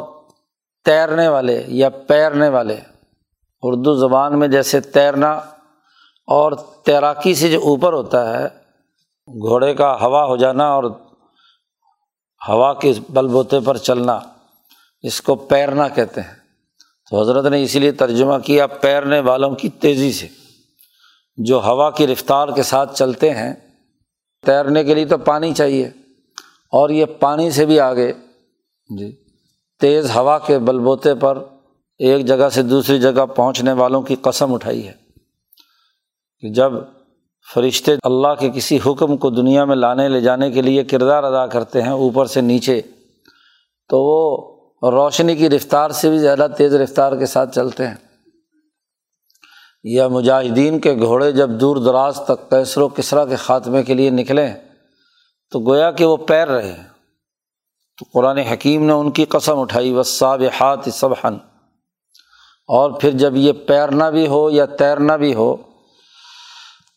تیرنے 0.85 1.29
والے 1.29 1.63
یا 1.67 1.89
پیرنے 1.89 2.49
والے۔ 2.49 2.77
اردو 3.63 3.95
زبان 3.95 4.39
میں 4.39 4.49
جیسے 4.49 4.81
تیرنا 4.81 5.41
اور 6.27 6.53
تیراکی 6.85 7.35
سے 7.35 7.51
جو 7.51 7.61
اوپر 7.61 7.93
ہوتا 7.93 8.39
ہے، 8.39 8.47
گھوڑے 9.27 9.75
کا 9.75 10.01
ہوا 10.01 10.25
ہو 10.25 10.37
جانا 10.37 10.73
اور 10.73 10.85
ہوا 12.49 12.75
کے 12.75 12.93
بل 13.09 13.27
بوتے 13.27 13.61
پر 13.61 13.77
چلنا، 13.77 14.21
اس 15.03 15.21
کو 15.21 15.35
پیرنا 15.35 15.89
کہتے 15.89 16.21
ہیں۔ 16.21 16.35
تو 17.11 17.21
حضرت 17.21 17.45
نے 17.45 17.63
اسی 17.63 17.79
لیے 17.79 17.93
ترجمہ 17.93 18.39
کیا، 18.39 18.67
پیرنے 18.67 19.21
والوں 19.21 19.51
کی 19.51 19.69
تیزی 19.69 20.13
سے۔ 20.13 20.29
جو 21.37 21.61
ہوا 21.65 21.91
کی 21.91 22.07
رفتار 22.07 22.49
کے 22.49 22.63
ساتھ 22.63 22.97
چلتے 22.97 23.31
ہیں، 23.31 23.55
تیرنے 24.47 24.85
کے 24.85 24.95
لیے 24.95 25.05
تو 25.05 25.19
پانی 25.19 25.55
چاہیے۔ 25.55 25.87
اور 26.73 26.91
یہ 26.91 27.05
پانی 27.05 27.51
سے 27.51 27.67
بھی 27.67 27.81
آگے 27.81 28.13
جی 28.99 29.25
تیز 29.81 30.17
ہوا 30.17 30.39
کے 30.39 30.59
بل 30.59 30.79
بوتے 30.79 31.15
پر 31.15 31.45
ایک 31.99 32.27
جگہ 32.27 32.49
سے 32.49 32.63
دوسری 32.63 33.01
جگہ 33.01 33.27
پہنچنے 33.27 33.73
والوں 33.73 34.03
کی 34.03 34.17
قسم 34.17 34.55
اٹھائی 34.55 34.89
ہے۔ 34.89 35.04
کہ 36.45 36.51
جب 36.51 36.73
فرشتے 37.55 37.93
اللہ 38.03 38.35
کے 38.41 38.51
کسی 38.51 38.79
حکم 38.87 39.17
کو 39.17 39.31
دنیا 39.31 39.65
میں 39.65 39.77
لانے 39.77 40.09
لے 40.09 40.21
جانے 40.21 40.51
کے 40.51 40.63
لیے 40.63 40.85
کردار 40.85 41.25
ادا 41.25 41.47
کرتے 41.47 41.83
ہیں 41.83 41.91
اوپر 41.91 42.27
سے 42.27 42.41
نیچے، 42.41 42.81
تو 43.89 44.03
وہ 44.03 44.91
روشنی 44.91 45.37
کی 45.37 45.51
رفتار 45.51 45.91
سے 45.91 46.11
بھی 46.11 46.19
زیادہ 46.19 46.47
تیز 46.59 46.75
رفتار 46.75 47.17
کے 47.17 47.27
ساتھ 47.27 47.55
چلتے 47.55 47.87
ہیں۔ 47.87 47.95
یا 49.85 50.09
مجاہدین 50.09 50.81
کے 50.81 50.95
گھوڑے 50.95 51.33
جب 51.33 51.51
دور 51.51 51.77
دراز 51.77 52.21
تک 52.25 52.51
کیسر 52.51 52.81
و 52.81 52.89
کسرا 52.89 53.25
کے 53.25 53.37
خاتمے 53.37 53.83
کے 53.83 53.95
لیے 53.95 54.11
نکلیں، 54.11 54.55
تو 55.51 55.61
گویا 55.61 55.91
کہ 55.91 56.05
وہ 56.05 56.17
پیر 56.17 56.49
رہے 56.49 56.77
تو 57.99 58.05
قرآن 58.13 58.39
حکیم 58.39 58.87
نے 58.87 58.93
ان 58.93 59.11
کی 59.11 59.25
قسم 59.25 59.59
اٹھائی 59.59 59.93
وصاب 59.93 60.43
ہاتھ 60.61 60.89
صبحن 60.89 61.35
اور 62.69 62.91
پھر 62.91 63.11
جب 63.11 63.37
یہ 63.37 63.53
پیرنا 63.53 64.11
بھی 64.11 64.27
ہو 64.27 64.51
یا 64.51 64.65
تیرنا 64.65 65.17
بھی 65.17 65.35
ہو 65.35 65.57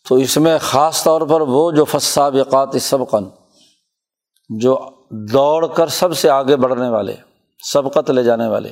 تو 0.09 0.15
اس 0.15 0.37
میں 0.37 0.57
خاص 0.57 1.03
طور 1.03 1.21
پر 1.21 1.41
وہ 1.41 1.71
جو 1.71 1.85
فصابقات 1.85 2.81
سبقن 2.81 3.23
جو 4.49 4.89
دوڑ 5.09 5.67
کر 5.67 5.87
سب 5.87 6.17
سے 6.17 6.29
آگے 6.29 6.55
بڑھنے 6.55 6.89
والے، 6.89 7.15
سبقت 7.71 8.11
لے 8.11 8.23
جانے 8.23 8.47
والے، 8.47 8.71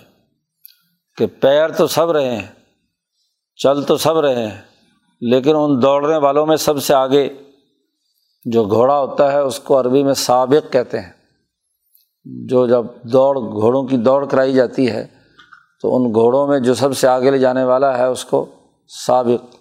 کہ 1.17 1.25
پیر 1.25 1.69
تو 1.69 1.87
سب 1.87 2.11
رہے 2.11 2.35
ہیں، 2.35 2.47
چل 3.55 3.83
تو 3.83 3.97
سب 3.97 4.19
رہے 4.19 4.47
ہیں، 4.47 4.61
لیکن 5.21 5.55
ان 5.55 5.81
دوڑنے 5.81 6.17
والوں 6.17 6.45
میں 6.45 6.57
سب 6.57 6.83
سے 6.83 6.93
آگے 6.93 7.29
جو 8.45 8.63
گھوڑا 8.63 8.99
ہوتا 8.99 9.31
ہے، 9.31 9.39
اس 9.39 9.59
کو 9.59 9.79
عربی 9.79 10.03
میں 10.03 10.13
سابق 10.13 10.73
کہتے 10.73 10.99
ہیں۔ 10.99 11.11
جو 12.47 12.67
جب 12.67 12.85
دوڑ، 13.03 13.39
گھوڑوں 13.39 13.83
کی 13.83 13.97
دوڑ 13.97 14.25
کرائی 14.25 14.53
جاتی 14.53 14.91
ہے، 14.91 15.07
تو 15.81 15.95
ان 15.95 16.13
گھوڑوں 16.13 16.47
میں 16.47 16.59
جو 16.59 16.73
سب 16.73 16.97
سے 16.97 17.07
آگے 17.07 17.31
لے 17.31 17.37
جانے 17.37 17.63
والا 17.63 17.97
ہے، 17.97 18.05
اس 18.05 18.25
کو 18.25 18.45
سابق 19.07 19.54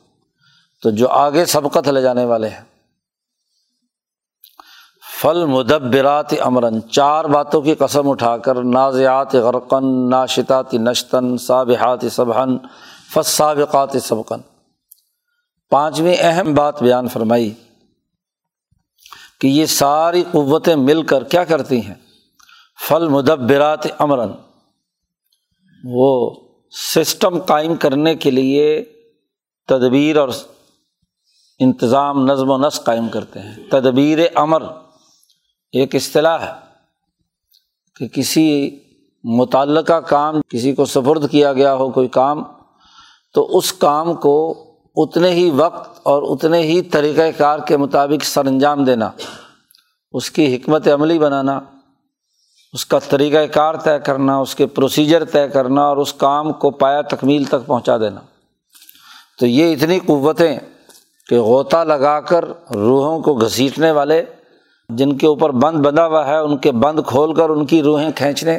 تو 0.85 0.91
جو 0.91 1.09
آگے 1.09 1.45
سبقت 1.45 1.89
لے 1.89 2.03
جانے 2.03 2.25
والے 2.25 2.49
ہیں۔ 2.49 2.65
فل 5.21 5.47
مدبرات 5.47 6.33
امرن 6.41 6.91
چار 6.91 7.25
باتوں 7.25 7.63
کی 7.63 7.75
قسم 7.75 8.11
اٹھا 8.11 8.37
کر، 8.37 8.63
نازیات 8.63 9.35
غرقن 9.35 10.11
ناشتات 10.11 10.75
نشتن 10.75 11.39
صابحات 11.39 12.05
صبحن 12.11 12.59
فصابقات 13.15 13.97
سبقن 14.03 14.41
پانچویں 15.71 16.17
اہم 16.19 16.55
بات 16.55 16.83
بیان 16.83 17.09
فرمائی 17.09 17.55
کہ 19.41 19.47
یہ 19.47 19.67
ساری 19.67 20.25
قوتیں 20.33 20.77
مل 20.77 21.03
کر 21.03 21.25
کیا 21.25 21.45
کرتی 21.45 21.83
ہیں۔ 21.83 21.95
فل 22.89 23.09
مدبرات 23.09 23.87
امرن 23.99 24.31
وہ 25.85 26.37
سسٹم 26.95 27.39
قائم 27.39 27.77
کرنے 27.77 28.15
کے 28.15 28.31
لیے 28.31 28.85
تدبیر 29.69 30.17
اور 30.17 30.29
انتظام، 31.59 32.25
نظم 32.25 32.51
و 32.51 32.59
نسق 32.59 32.85
قائم 32.85 33.09
کرتے 33.09 33.41
ہیں۔ 33.41 33.55
تدبیر 33.71 34.19
امر 34.35 34.63
ایک 35.73 35.95
اصطلاح 35.95 36.39
ہے 36.39 36.53
کہ 37.97 38.09
کسی 38.09 38.79
متعلقہ 39.25 40.01
کام، 40.01 40.41
کسی 40.49 40.75
کو 40.75 40.85
سفرد 40.85 41.31
کیا 41.31 41.53
گیا 41.53 41.75
ہو 41.75 41.91
کوئی 41.91 42.09
کام، 42.09 42.43
تو 43.35 43.59
اس 43.59 43.73
کام 43.73 44.15
کو 44.15 44.65
اتنے 44.97 45.31
ہی 45.31 45.51
وقت 45.51 46.01
اور 46.03 46.23
اتنے 46.23 46.59
ہی 46.59 46.83
طریقۂ 46.83 47.23
کار 47.37 47.59
کے 47.59 47.77
مطابق 47.77 48.25
سر 48.25 48.47
انجام 48.47 48.85
دینا، 48.85 49.11
اس 50.13 50.31
کی 50.31 50.57
حکمت 50.57 50.89
عملی 50.89 51.19
بنانا، 51.19 51.61
اس 52.73 52.87
کا 52.87 52.99
طریقۂ 52.99 53.53
کار 53.53 53.75
طے 53.75 53.99
کرنا، 53.99 54.39
اس 54.39 54.55
کے 54.55 54.67
پروسیجر 54.67 55.25
طے 55.25 55.49
کرنا 55.49 55.83
اور 55.83 55.97
اس 55.97 56.13
کام 56.13 56.53
کو 56.53 56.71
پایا 56.71 57.03
تکمیل 57.03 57.45
تک 57.45 57.67
پہنچا 57.67 57.99
دینا۔ 57.99 58.21
تو 59.39 59.47
یہ 59.47 59.73
اتنی 59.73 59.99
قوتیں 59.99 60.59
کہ 61.29 61.41
غوطہ 61.41 61.77
لگا 61.77 62.21
کر 62.21 62.45
روحوں 62.75 63.21
کو 63.21 63.35
گھسیٹنے 63.35 63.91
والے 63.91 64.23
جن 64.89 65.17
کے 65.17 65.27
اوپر 65.27 65.51
بند 65.51 65.87
بندھا 65.87 66.07
ہوا 66.07 66.27
ہے، 66.27 66.39
ان 66.39 66.57
کے 66.57 66.73
بند 66.73 67.01
کھول 67.07 67.35
کر 67.35 67.51
ان 67.51 67.67
کی 67.67 67.83
روحیں 67.83 68.11
کھینچنے 68.17 68.57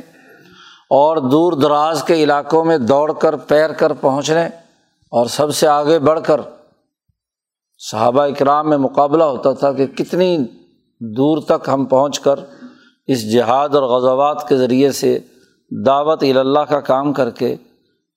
اور 0.89 1.17
دور 1.17 1.53
دراز 1.53 2.03
کے 2.03 2.13
علاقوں 2.13 2.65
میں 2.65 2.77
دوڑ 2.77 3.12
کر، 3.13 3.36
پیر 3.36 3.72
کر 3.72 3.93
پہنچنے 3.93 4.45
اور 5.12 5.25
سب 5.25 5.55
سے 5.55 5.67
آگے 5.67 6.00
بڑھ 6.00 6.19
کر 6.24 6.41
صحابہ 7.77 8.22
اکرام 8.22 8.69
میں 8.69 8.77
مقابلہ 8.77 9.24
ہوتا 9.24 9.51
تھا 9.51 9.72
کہ 9.72 9.86
کتنی 9.86 10.38
دور 11.00 11.38
تک 11.41 11.69
ہم 11.74 11.86
پہنچ 11.86 12.19
کر 12.19 12.39
اس 13.07 13.31
جہاد 13.31 13.75
اور 13.75 13.84
غزوات 13.84 14.48
کے 14.48 14.57
ذریعے 14.57 14.91
سے 14.91 15.19
دعوت 15.86 16.24
اللہ 16.24 16.60
کا 16.60 16.79
کام 16.79 17.13
کر 17.13 17.29
کے 17.29 17.55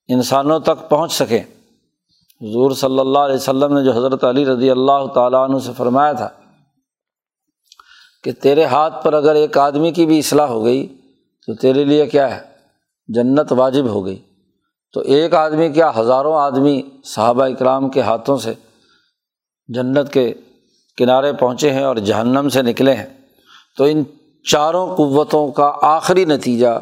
انسانوں 0.07 0.59
تک 0.59 0.89
پہنچ 0.89 1.11
سکیں۔ 1.11 1.43
حضور 2.41 2.71
صلی 2.71 2.99
اللہ 2.99 3.19
علیہ 3.19 3.35
وسلم 3.35 3.77
نے 3.77 3.83
جو 3.83 3.91
حضرت 3.91 4.23
علی 4.23 4.45
رضی 4.45 4.69
اللہ 4.69 5.05
تعالیٰ 5.15 5.49
عنہ 5.49 5.57
سے 5.57 5.71
فرمایا 5.77 6.11
تھا 6.11 6.29
کہ 8.23 8.31
تیرے 8.31 8.63
ہاتھ 8.65 9.05
پر 9.05 9.13
اگر 9.13 9.35
ایک 9.35 9.57
آدمی 9.57 9.91
کی 9.91 10.05
بھی 10.05 10.19
اصلاح 10.19 10.47
ہو 10.47 10.65
گئی 10.65 10.87
تو 11.47 11.53
تیرے 11.53 11.83
لیے 11.83 12.05
کیا 12.05 12.35
ہے؟ 12.35 12.41
جنت 13.07 13.51
واجب 13.51 13.85
ہو 13.85 14.05
گئی۔ 14.05 14.19
تو 14.93 14.99
ایک 14.99 15.33
آدمی 15.33 15.69
کیا 15.69 15.91
ہزاروں 15.97 16.35
آدمی 16.35 16.81
صحابہ 17.03 17.43
اکرام 17.43 17.89
کے 17.89 18.01
ہاتھوں 18.01 18.37
سے 18.37 18.53
جنت 19.67 20.13
کے 20.13 20.33
کنارے 20.97 21.33
پہنچے 21.33 21.73
ہیں 21.73 21.83
اور 21.83 21.95
جہنم 21.95 22.49
سے 22.49 22.61
نکلے 22.61 22.93
ہیں؟ 22.93 23.05
تو 23.77 23.83
ان 23.83 24.03
چاروں 24.51 24.95
قوتوں 24.95 25.51
کا 25.51 25.71
آخری 25.81 26.25
نتیجہ 26.25 26.79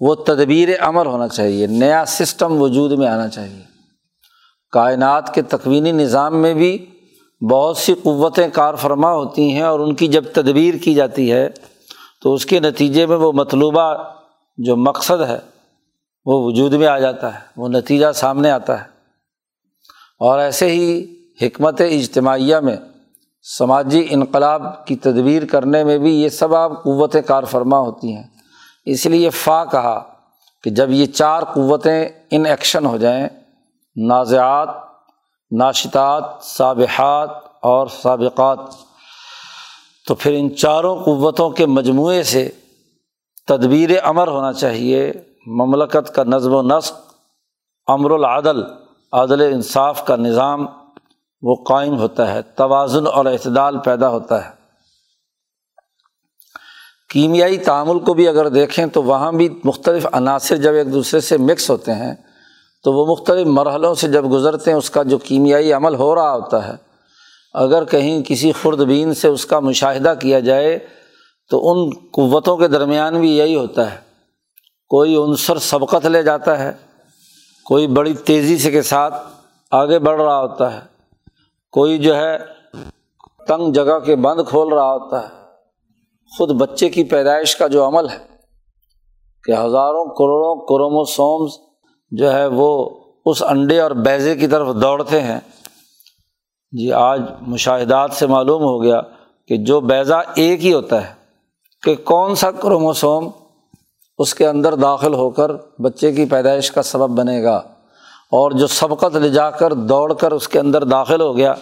وہ 0.00 0.14
تدبیر 0.14 0.68
امر 0.80 1.06
ہونا 1.06 1.28
چاہیے، 1.28 1.66
نیا 1.66 2.04
سسٹم 2.06 2.62
وجود 2.62 2.92
میں 2.92 3.08
آنا 3.08 3.28
چاہیے۔ 3.28 3.65
کائنات 4.72 5.34
کے 5.34 5.42
تکوینی 5.42 5.92
نظام 5.92 6.42
میں 6.42 6.54
بھی 6.54 6.86
بہت 7.50 7.76
سی 7.76 7.94
قوتیں 7.94 8.48
کار 8.52 8.74
فرما 8.74 9.12
ہوتی 9.12 9.52
ہیں 9.52 9.62
اور 9.62 9.80
ان 9.80 9.94
کی 9.94 10.08
جب 10.08 10.24
تدبیر 10.32 10.74
کی 10.74 10.94
جاتی 10.94 11.32
ہے 11.32 11.48
تو 12.22 12.34
اس 12.34 12.46
کے 12.46 12.60
نتیجے 12.60 13.06
میں 13.06 13.16
وہ 13.16 13.32
مطلوبہ 13.32 13.94
جو 14.56 14.76
مقصد 14.76 15.22
ہے 15.28 15.38
وہ 16.24 16.44
وجود 16.44 16.72
میں 16.72 16.86
آ 16.86 16.98
جاتا 16.98 17.34
ہے، 17.34 17.38
وہ 17.56 17.68
نتیجہ 17.68 18.12
سامنے 18.14 18.50
آتا 18.50 18.80
ہے۔ 18.80 18.86
اور 20.18 20.38
ایسے 20.38 20.66
ہی 20.66 21.06
حکمت 21.42 21.80
اجتماعیہ 21.80 22.56
میں 22.56 22.76
سماجی 23.58 24.06
انقلاب 24.10 24.86
کی 24.86 24.96
تدبیر 24.96 25.44
کرنے 25.44 25.84
میں 25.84 25.98
بھی 25.98 26.22
یہ 26.22 26.28
سب 26.28 26.54
آپ 26.54 26.82
قوتیں 26.82 27.22
کار 27.22 27.42
فرما 27.42 27.78
ہوتی 27.78 28.16
ہیں۔ 28.16 28.24
اس 28.84 29.06
لیے 29.06 29.30
فا 29.30 29.64
کہا 29.64 30.04
کہ 30.62 30.70
جب 30.70 30.90
یہ 30.90 31.06
چار 31.06 31.42
قوتیں 31.42 32.08
ان 32.30 32.46
ایکشن 32.46 32.86
ہو 32.86 32.96
جائیں 32.96 33.28
نازعات 33.96 34.68
ناشتات 35.50 36.24
سابحات 36.42 37.30
اور 37.60 37.86
سابقات۔ 37.86 38.58
تو 40.06 40.14
پھر 40.14 40.34
ان 40.38 40.56
چاروں 40.56 41.04
قوتوں 41.04 41.50
کے 41.50 41.66
مجموعے 41.66 42.22
سے 42.22 42.50
تدبیر 43.48 43.90
امر 44.02 44.28
ہونا 44.28 44.52
چاہیے، 44.52 45.12
مملکت 45.46 46.14
کا 46.14 46.24
نظم 46.24 46.52
و 46.52 46.62
نسق، 46.62 46.94
امر 47.86 48.10
العدل، 48.10 48.62
عدل 49.12 49.40
انصاف 49.40 50.06
کا 50.06 50.16
نظام، 50.16 50.66
وہ 51.42 51.56
قائم 51.68 51.98
ہوتا 51.98 52.32
ہے، 52.32 52.42
توازن 52.42 53.06
اور 53.06 53.24
اعتدال 53.24 53.78
پیدا 53.78 54.08
ہوتا 54.08 54.44
ہے۔ 54.44 54.50
کیمیائی 57.10 57.58
تعامل 57.58 57.98
کو 57.98 58.14
بھی 58.14 58.28
اگر 58.28 58.48
دیکھیں 58.48 58.86
تو 58.86 59.02
وہاں 59.02 59.32
بھی 59.32 59.60
مختلف 59.64 60.06
عناصر 60.12 60.56
جب 60.56 60.72
ایک 60.72 60.92
دوسرے 60.92 61.20
سے 61.20 61.36
مکس 61.36 61.70
ہوتے 61.70 61.94
ہیں 61.94 62.14
تو 62.86 62.92
وہ 62.92 63.04
مختلف 63.06 63.46
مرحلوں 63.46 63.94
سے 63.94 64.08
جب 64.08 64.24
گزرتے 64.32 64.70
ہیں، 64.70 64.78
اس 64.78 64.90
کا 64.90 65.02
جو 65.02 65.18
کیمیائی 65.18 65.72
عمل 65.72 65.94
ہو 65.94 66.14
رہا 66.14 66.34
ہوتا 66.34 66.66
ہے، 66.68 66.74
اگر 67.54 67.84
کہیں 67.84 68.22
کسی 68.22 68.52
خوردبین 68.52 69.14
سے 69.14 69.28
اس 69.28 69.46
کا 69.46 69.60
مشاہدہ 69.60 70.12
کیا 70.20 70.40
جائے، 70.40 70.78
تو 71.50 71.60
ان 71.70 71.90
قوتوں 72.12 72.56
کے 72.56 72.68
درمیان 72.68 73.20
بھی 73.20 73.36
یہی 73.36 73.56
ہوتا 73.56 73.90
ہے۔ 73.90 73.96
کوئی 74.90 75.16
عنصر 75.16 75.58
سبقت 75.58 76.06
لے 76.06 76.22
جاتا 76.22 76.58
ہے، 76.58 76.72
کوئی 77.66 77.86
بڑی 77.86 78.14
تیزی 78.24 78.58
سے 78.58 78.70
کے 78.70 78.82
ساتھ 78.82 79.14
آگے 79.72 79.98
بڑھ 79.98 80.22
رہا 80.22 80.40
ہوتا 80.40 80.72
ہے، 80.74 80.80
کوئی 81.74 81.98
جو 81.98 82.16
ہے 82.16 82.38
تنگ 83.48 83.72
جگہ 83.72 83.98
کے 83.98 84.16
بند 84.16 84.48
کھول 84.48 84.72
رہا 84.72 84.92
ہوتا 84.92 85.22
ہے۔ 85.22 85.34
خود 86.32 86.60
بچے 86.60 86.88
کی 86.88 87.04
پیدائش 87.04 87.56
کا 87.56 87.66
جو 87.66 87.86
عمل 87.88 88.08
ہے، 88.08 88.24
کہ 89.44 89.52
ہزاروں 89.52 90.04
کروڑوں 90.04 90.56
کروموسومس 90.66 91.65
جو 92.10 92.32
ہے 92.32 92.46
وہ 92.46 92.88
اس 93.26 93.42
انڈے 93.42 93.80
اور 93.80 93.90
بیزے 93.90 94.34
کی 94.36 94.46
طرف 94.46 94.74
دوڑتے 94.82 95.20
ہیں۔ 95.20 95.40
جی 96.72 96.92
آج 96.92 97.22
مشاہدات 97.40 98.12
سے 98.12 98.26
معلوم 98.26 98.62
ہو 98.62 98.82
گیا 98.82 99.00
کہ 99.48 99.56
جو 99.56 99.80
بیزا 99.80 100.18
ایک 100.34 100.64
ہی 100.64 100.72
ہوتا 100.72 101.08
ہے 101.08 101.14
کہ 101.82 101.94
کون 102.04 102.34
سا 102.34 102.50
کروموسوم 102.50 103.28
اس 104.18 104.34
کے 104.34 104.46
اندر 104.48 104.74
داخل 104.74 105.14
ہو 105.14 105.30
کر 105.30 105.50
بچے 105.78 106.12
کی 106.12 106.24
پیدائش 106.24 106.70
کا 106.70 106.82
سبب 106.82 107.10
بنے 107.10 107.42
گا 107.42 107.56
اور 108.32 108.50
جو 108.50 108.66
سبقت 108.66 109.16
لے 109.16 109.28
جا 109.28 109.50
کر 109.50 109.72
دوڑ 109.72 110.12
کر 110.14 110.32
اس 110.32 110.48
کے 110.48 110.58
اندر 110.58 110.84
داخل 110.84 111.20
ہو 111.20 111.36
گیا، 111.36 111.54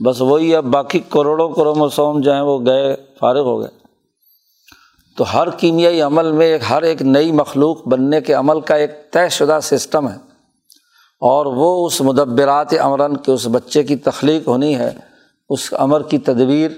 بس 0.00 0.20
وہی 0.20 0.56
اب 0.56 0.64
باقی 0.64 0.98
کروڑوں 0.98 1.48
کروموسوم 1.48 2.20
جو 2.20 2.32
ہیں 2.32 2.40
وہ 2.40 2.58
گئے، 2.66 2.96
فارغ 3.20 3.40
ہو 3.40 3.60
گئے۔ 3.60 3.79
تو 5.16 5.34
ہر 5.34 5.50
کیمیائی 5.50 6.02
عمل 6.02 6.32
میں 6.32 6.46
ایک 6.46 6.62
ہر 6.70 6.82
ایک 6.82 7.02
نئی 7.02 7.32
مخلوق 7.32 7.88
بننے 7.88 8.20
کے 8.20 8.32
عمل 8.32 8.60
کا 8.60 8.74
ایک 8.74 9.12
طے 9.12 9.28
شدہ 9.28 9.58
سسٹم 9.62 10.08
ہے۔ 10.08 10.16
اور 11.20 11.46
وہ 11.46 11.86
اس 11.86 12.00
مدبرات 12.00 12.74
عمرن 12.80 13.16
کے 13.16 13.32
اس 13.32 13.46
بچے 13.52 13.82
کی 13.82 13.96
تخلیق 13.96 14.48
ہونی 14.48 14.76
ہے، 14.76 14.90
اس 15.48 15.74
عمر 15.74 16.02
کی 16.02 16.18
تدبیر 16.18 16.70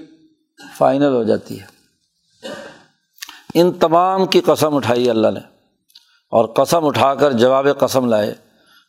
فائنل 0.77 1.13
ہو 1.13 1.23
جاتی 1.23 1.59
ہے۔ 1.59 1.65
ان 3.53 3.71
تمام 3.71 4.25
کی 4.25 4.41
قسم 4.41 4.75
اٹھائی 4.75 5.09
اللہ 5.09 5.27
نے۔ 5.27 5.39
اور 6.31 6.45
قسم 6.45 6.85
اٹھا 6.85 7.15
کر 7.15 7.31
جواب 7.31 7.67
قسم 7.79 8.05
لائے 8.05 8.35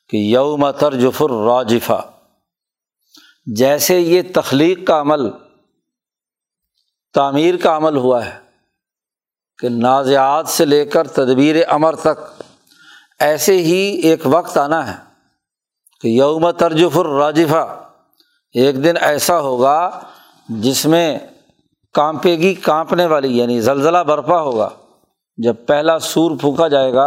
کہ 0.08 0.16
یوم 0.16 0.70
ترجفر 0.70 1.30
راجفا 1.30 2.00
جیسے 3.46 4.00
یہ 4.00 4.22
تخلیق 4.34 4.86
کا 4.86 5.00
عمل، 5.00 5.30
تعمیر 7.14 7.54
کا 7.56 7.76
عمل 7.76 7.96
ہوا 7.96 8.26
ہے 8.26 8.43
کہ 9.58 9.68
نازیات 9.68 10.48
سے 10.48 10.64
لے 10.64 10.84
کر 10.84 11.06
تدبیر 11.06 11.56
امر 11.68 11.96
تک 11.96 12.42
ایسے 13.20 13.56
ہی 13.56 13.82
ایک 14.02 14.20
وقت 14.24 14.56
آنا 14.58 14.86
ہے 14.88 14.96
کہ 16.00 16.08
یوم 16.08 16.50
ترجف 16.50 16.98
الراجفہ، 16.98 17.66
ایک 18.54 18.82
دن 18.84 18.94
ایسا 19.00 19.40
ہوگا 19.40 19.90
جس 20.48 20.86
میں 20.86 21.18
کانپے 21.94 22.36
گی، 22.38 22.54
کانپنے 22.54 23.06
والی 23.06 23.36
یعنی 23.38 23.60
زلزلہ 23.60 23.98
برپا 23.98 24.40
ہوگا، 24.40 24.68
جب 25.38 25.54
پہلا 25.66 25.98
سور 25.98 26.36
پھونکا 26.40 26.68
جائے 26.68 26.92
گا 26.92 27.06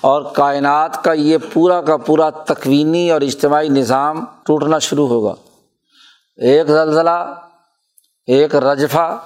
اور 0.00 0.22
کائنات 0.22 1.02
کا 1.04 1.12
یہ 1.12 1.38
پورا 1.52 1.80
کا 1.82 1.96
پورا 1.96 2.30
تکوینی 2.30 3.10
اور 3.10 3.20
اجتماعی 3.20 3.68
نظام 3.68 4.24
ٹوٹنا 4.46 4.78
شروع 4.78 5.08
ہوگا۔ 5.08 5.34
ایک 6.36 6.66
زلزلہ، 6.66 7.18
ایک 8.28 8.54
رجفہ 8.56 9.18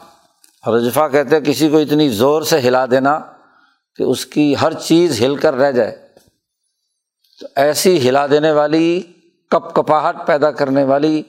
رجفا 0.67 1.09
کہتے 1.09 1.37
ہیں 1.37 1.45
کسی 1.45 1.69
کو 1.69 1.79
اتنی 1.79 2.09
زور 2.09 2.43
سے 2.43 2.59
ہلا 2.59 2.87
دینا 2.87 3.21
کہ 3.97 4.03
اس 4.03 4.27
کی 4.27 4.55
ہر 4.63 4.73
چیز 4.73 5.21
ہل 5.21 5.37
کر 5.37 5.55
رہ 5.55 5.73
جائے۔ 5.73 6.09
تو 7.41 7.47
ایسی 7.57 8.09
ہلا 8.09 8.27
دینے 8.27 8.53
والی، 8.53 9.03
کپ 9.51 9.75
کپاہٹ 9.75 10.27
پیدا 10.27 10.51
کرنے 10.51 10.85
والی 10.85 11.23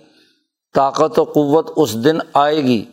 طاقت 0.75 1.19
و 1.19 1.23
قوت 1.23 1.71
اس 1.75 1.93
دن 1.93 2.17
آئے 2.33 2.63
گی۔ 2.63 2.85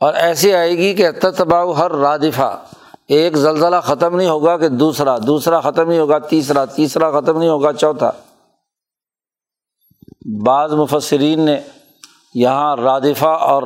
اور 0.00 0.14
ایسی 0.14 0.54
آئے 0.54 0.78
گی 0.78 0.94
کہ 0.94 1.10
تتباؤ 1.10 1.72
ہر 1.72 1.90
رادفہ۔ 1.90 2.62
ایک 3.08 3.36
زلزلہ 3.36 3.76
ختم 3.82 4.16
نہیں 4.16 4.28
ہوگا 4.28 4.56
کہ 4.56 4.68
دوسرا 4.68 5.18
دوسرا 5.26 5.60
ختم 5.60 5.88
نہیں 5.88 5.98
ہوگا، 5.98 6.18
تیسرا 6.18 6.64
تیسرا 6.64 7.20
ختم 7.20 7.38
نہیں 7.38 7.48
ہوگا، 7.48 7.72
چوتھا۔ 7.72 8.10
بعض 10.44 10.72
مفسرین 10.72 11.40
نے 11.40 11.60
یہاں 12.34 12.76
رادفہ 12.76 13.26
اور 13.26 13.62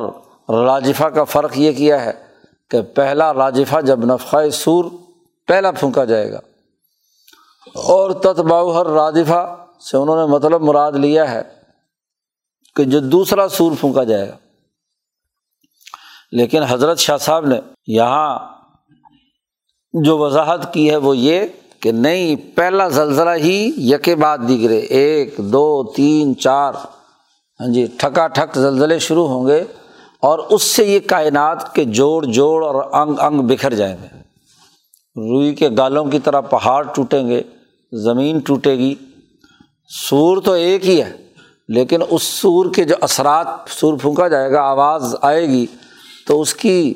راجفہ 0.49 1.03
کا 1.03 1.23
فرق 1.23 1.57
یہ 1.57 1.71
کیا 1.71 2.05
ہے 2.05 2.11
کہ 2.69 2.81
پہلا 2.81 3.33
راجفہ 3.33 3.81
جب 3.81 4.05
نفقۂ 4.05 4.49
سور 4.51 4.85
پہلا 5.47 5.71
پھونکا 5.71 6.05
جائے 6.05 6.31
گا۔ 6.31 6.39
اور 7.75 8.11
تتباؤ 8.11 8.71
ہر 8.71 8.85
راجفہ 8.85 9.55
سے 9.91 9.97
انہوں 9.97 10.15
نے 10.15 10.33
مطلب 10.33 10.61
مراد 10.61 10.91
لیا 10.91 11.31
ہے 11.31 11.41
کہ 12.75 12.83
جو 12.83 12.99
دوسرا 12.99 13.47
سور 13.47 13.71
پھونکا 13.79 14.03
جائے 14.03 14.29
گا۔ 14.29 14.37
لیکن 16.31 16.63
حضرت 16.63 16.99
شاہ 16.99 17.17
صاحب 17.17 17.45
نے 17.45 17.59
یہاں 17.87 18.39
جو 19.93 20.17
وضاحت 20.17 20.73
کی 20.73 20.91
ہے 20.91 20.95
وہ 20.95 21.17
یہ 21.17 21.41
کہ 21.79 21.91
نہیں، 21.91 22.35
پہلا 22.55 22.87
زلزلہ 22.87 23.35
ہی 23.35 23.71
یکے 23.77 24.15
بعد 24.15 24.37
دیگرے، 24.47 24.77
ایک، 24.77 25.35
دو، 25.37 25.83
تین، 25.95 26.37
چار 26.37 26.73
ہاں 27.59 27.73
جی 27.73 27.87
ٹھکا 27.97 28.27
ٹھک 28.27 28.55
زلزلے 28.55 28.99
شروع 28.99 29.27
ہوں 29.27 29.47
گے۔ 29.47 29.63
اور 30.19 30.39
اس 30.39 30.63
سے 30.63 30.85
یہ 30.85 30.99
کائنات 30.99 31.75
کے 31.75 31.83
جوڑ 31.83 32.25
جوڑ 32.25 32.65
اور 32.65 32.75
انگ 32.75 33.19
انگ 33.19 33.41
بکھر 33.41 33.73
جائیں 33.73 33.97
گے۔ 34.01 34.07
روئی 35.15 35.55
کے 35.55 35.69
گالوں 35.77 36.05
کی 36.05 36.19
طرح 36.19 36.41
پہاڑ 36.41 36.83
ٹوٹیں 36.95 37.27
گے، 37.27 37.43
زمین 37.91 38.39
ٹوٹے 38.39 38.77
گی۔ 38.77 38.95
سور 40.09 40.37
تو 40.41 40.51
ایک 40.51 40.85
ہی 40.85 41.01
ہے، 41.01 41.13
لیکن 41.67 42.01
اس 42.09 42.23
سور 42.23 42.73
کے 42.73 42.83
جو 42.83 42.95
اثرات 43.01 43.47
سور 43.69 43.97
پھونکا 43.97 44.27
جائے 44.27 44.51
گا، 44.51 44.61
آواز 44.61 45.15
آئے 45.21 45.47
گی، 45.47 45.65
تو 46.27 46.41
اس 46.41 46.53
کی 46.53 46.93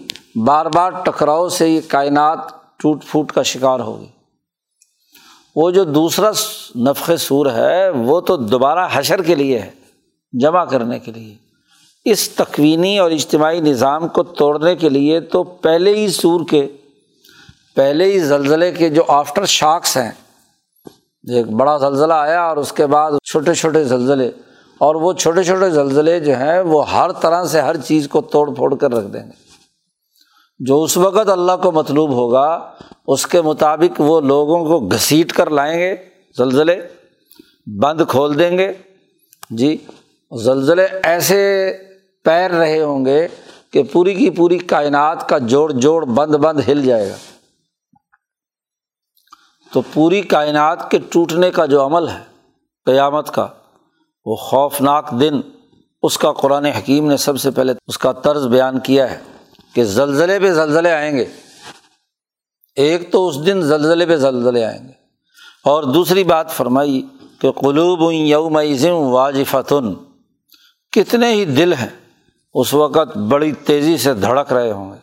بار 0.48 0.66
بار 0.66 0.92
ٹکراؤ 0.92 1.50
سے 1.50 1.70
یہ 1.70 1.82
کائنات 1.88 2.40
ٹوٹ 2.78 3.06
پھوٹ 3.06 3.32
کا 3.32 3.44
شکار 3.44 3.80
ہوگی۔ 3.80 4.08
وہ 5.56 5.72
جو 5.72 5.84
دوسرا 5.84 6.32
نفق 6.76 7.12
سور 7.20 7.46
ہے، 7.46 7.90
وہ 7.90 8.22
تو 8.22 8.38
دوبارہ 8.38 8.88
حشر 8.92 9.22
کے 9.22 9.36
لیے 9.36 9.60
ہے، 9.60 9.72
جمع 10.40 10.66
کرنے 10.66 11.00
کے 11.00 11.12
لیے۔ 11.12 11.49
اس 12.06 12.30
تکوینی 12.30 12.98
اور 13.00 13.12
اجتماعی 13.12 13.60
نظام 13.62 14.08
کو 14.08 14.24
توڑنے 14.24 14.76
کے 14.76 14.90
لیے 14.90 15.20
تو 15.32 15.44
پہلے 15.44 15.94
ہی 15.96 16.08
سور 16.10 16.42
کے، 16.50 16.68
پہلے 17.76 18.06
ہی 18.06 18.20
زلزلے 18.20 18.72
کے 18.72 18.90
جو 18.90 19.04
آفٹر 19.08 19.46
شاکس 19.46 19.96
ہیں، 19.98 20.12
ایک 21.24 21.48
بڑا 21.52 21.78
زلزلہ 21.78 22.14
آیا 22.14 22.42
اور 22.42 22.58
اس 22.58 22.72
کے 22.72 22.86
بعد 22.86 23.12
چھوٹے 23.32 23.54
چھوٹے 23.54 23.84
زلزلے، 23.84 24.30
اور 24.82 24.96
وہ 24.96 25.14
چھوٹے 25.14 25.44
چھوٹے 25.44 25.70
زلزلے 25.70 26.20
جو 26.20 26.36
ہیں، 26.38 26.60
وہ 26.62 26.90
ہر 26.92 27.12
طرح 27.12 27.44
سے 27.46 27.62
ہر 27.62 27.78
چیز 27.78 28.08
کو 28.08 28.22
توڑ 28.22 28.50
پھوڑ 28.56 28.76
کر 28.76 28.92
رکھ 28.92 29.08
دیں 29.08 29.24
گے۔ 29.24 29.48
جو 30.60 30.82
اس 30.84 30.96
وقت 30.98 31.30
اللہ 31.30 31.58
کو 31.64 31.72
مطلوب 31.72 32.12
ہوگا، 32.12 32.48
اس 33.08 33.26
کے 33.28 33.42
مطابق 33.42 34.02
وہ 34.02 34.20
لوگوں 34.22 34.64
کو 34.66 34.80
گھسیٹ 34.88 35.32
کر 35.32 35.50
لائیں 35.50 35.80
گے 35.80 35.96
زلزلے، 36.38 36.80
بند 37.80 38.02
کھول 38.10 38.38
دیں 38.40 38.58
گے۔ 38.58 38.72
جی 39.50 39.76
زلزلے 40.32 40.86
ایسے 41.04 41.38
پیر 42.30 42.52
رہے 42.52 42.82
ہوں 42.82 43.06
گے 43.06 43.28
کہ 43.72 43.84
پوری 43.84 44.14
کی 44.14 44.30
پوری 44.30 44.58
کائنات 44.58 45.30
کا 45.30 45.38
جوڑ 45.38 45.72
جوڑ 45.72 46.06
بند 46.06 46.36
بند 46.36 46.60
ہل 46.68 46.86
جائے 46.86 47.10
گا۔ 47.10 47.16
تو 49.74 49.82
پوری 49.94 50.22
کائنات 50.22 50.92
کے 50.92 51.00
ٹوٹنے 51.10 51.52
کا 51.52 51.66
جو 51.66 51.86
عمل 51.86 52.08
ہے 52.08 52.24
قیامت 52.86 53.34
کا، 53.34 53.48
وہ 54.26 54.36
خوفناک 54.36 55.12
دن 55.20 55.42
اس 56.02 56.18
کا 56.18 56.32
قرآن 56.32 56.66
حکیم 56.66 57.10
نے 57.10 57.18
سب 57.18 57.40
سے 57.40 57.52
پہلے 57.52 57.74
اس 57.88 57.98
کا 57.98 58.12
طرز 58.12 58.48
بیان 58.48 58.80
کیا 58.80 59.12
ہے 59.12 59.20
کہ 59.74 59.84
زلزلے 59.84 60.40
پہ 60.40 60.54
زلزلے 60.54 60.92
آئیں 60.92 61.18
گے۔ 61.18 61.26
ایک 62.76 63.12
تو 63.12 63.28
اس 63.28 63.46
دن 63.46 63.62
زلزلے 63.62 64.06
پہ 64.06 64.16
زلزلے 64.16 64.66
آئیں 64.66 64.84
گے۔ 64.84 64.94
اور 65.64 65.84
دوسری 65.84 66.24
بات 66.24 66.52
فرمائی 66.52 67.06
کہ 67.40 67.52
قلوب 67.52 68.12
یوم 68.12 68.60
واجفتن، 68.88 69.94
کتنے 70.92 71.34
ہی 71.34 71.46
دل 71.46 71.74
ہیں 71.74 72.09
اس 72.54 72.74
وقت 72.74 73.18
بڑی 73.18 73.52
تیزی 73.52 73.98
سے 73.98 74.14
دھڑک 74.14 74.54
رہے 74.54 74.72
ہوں 74.72 74.92
گے۔ 74.92 74.98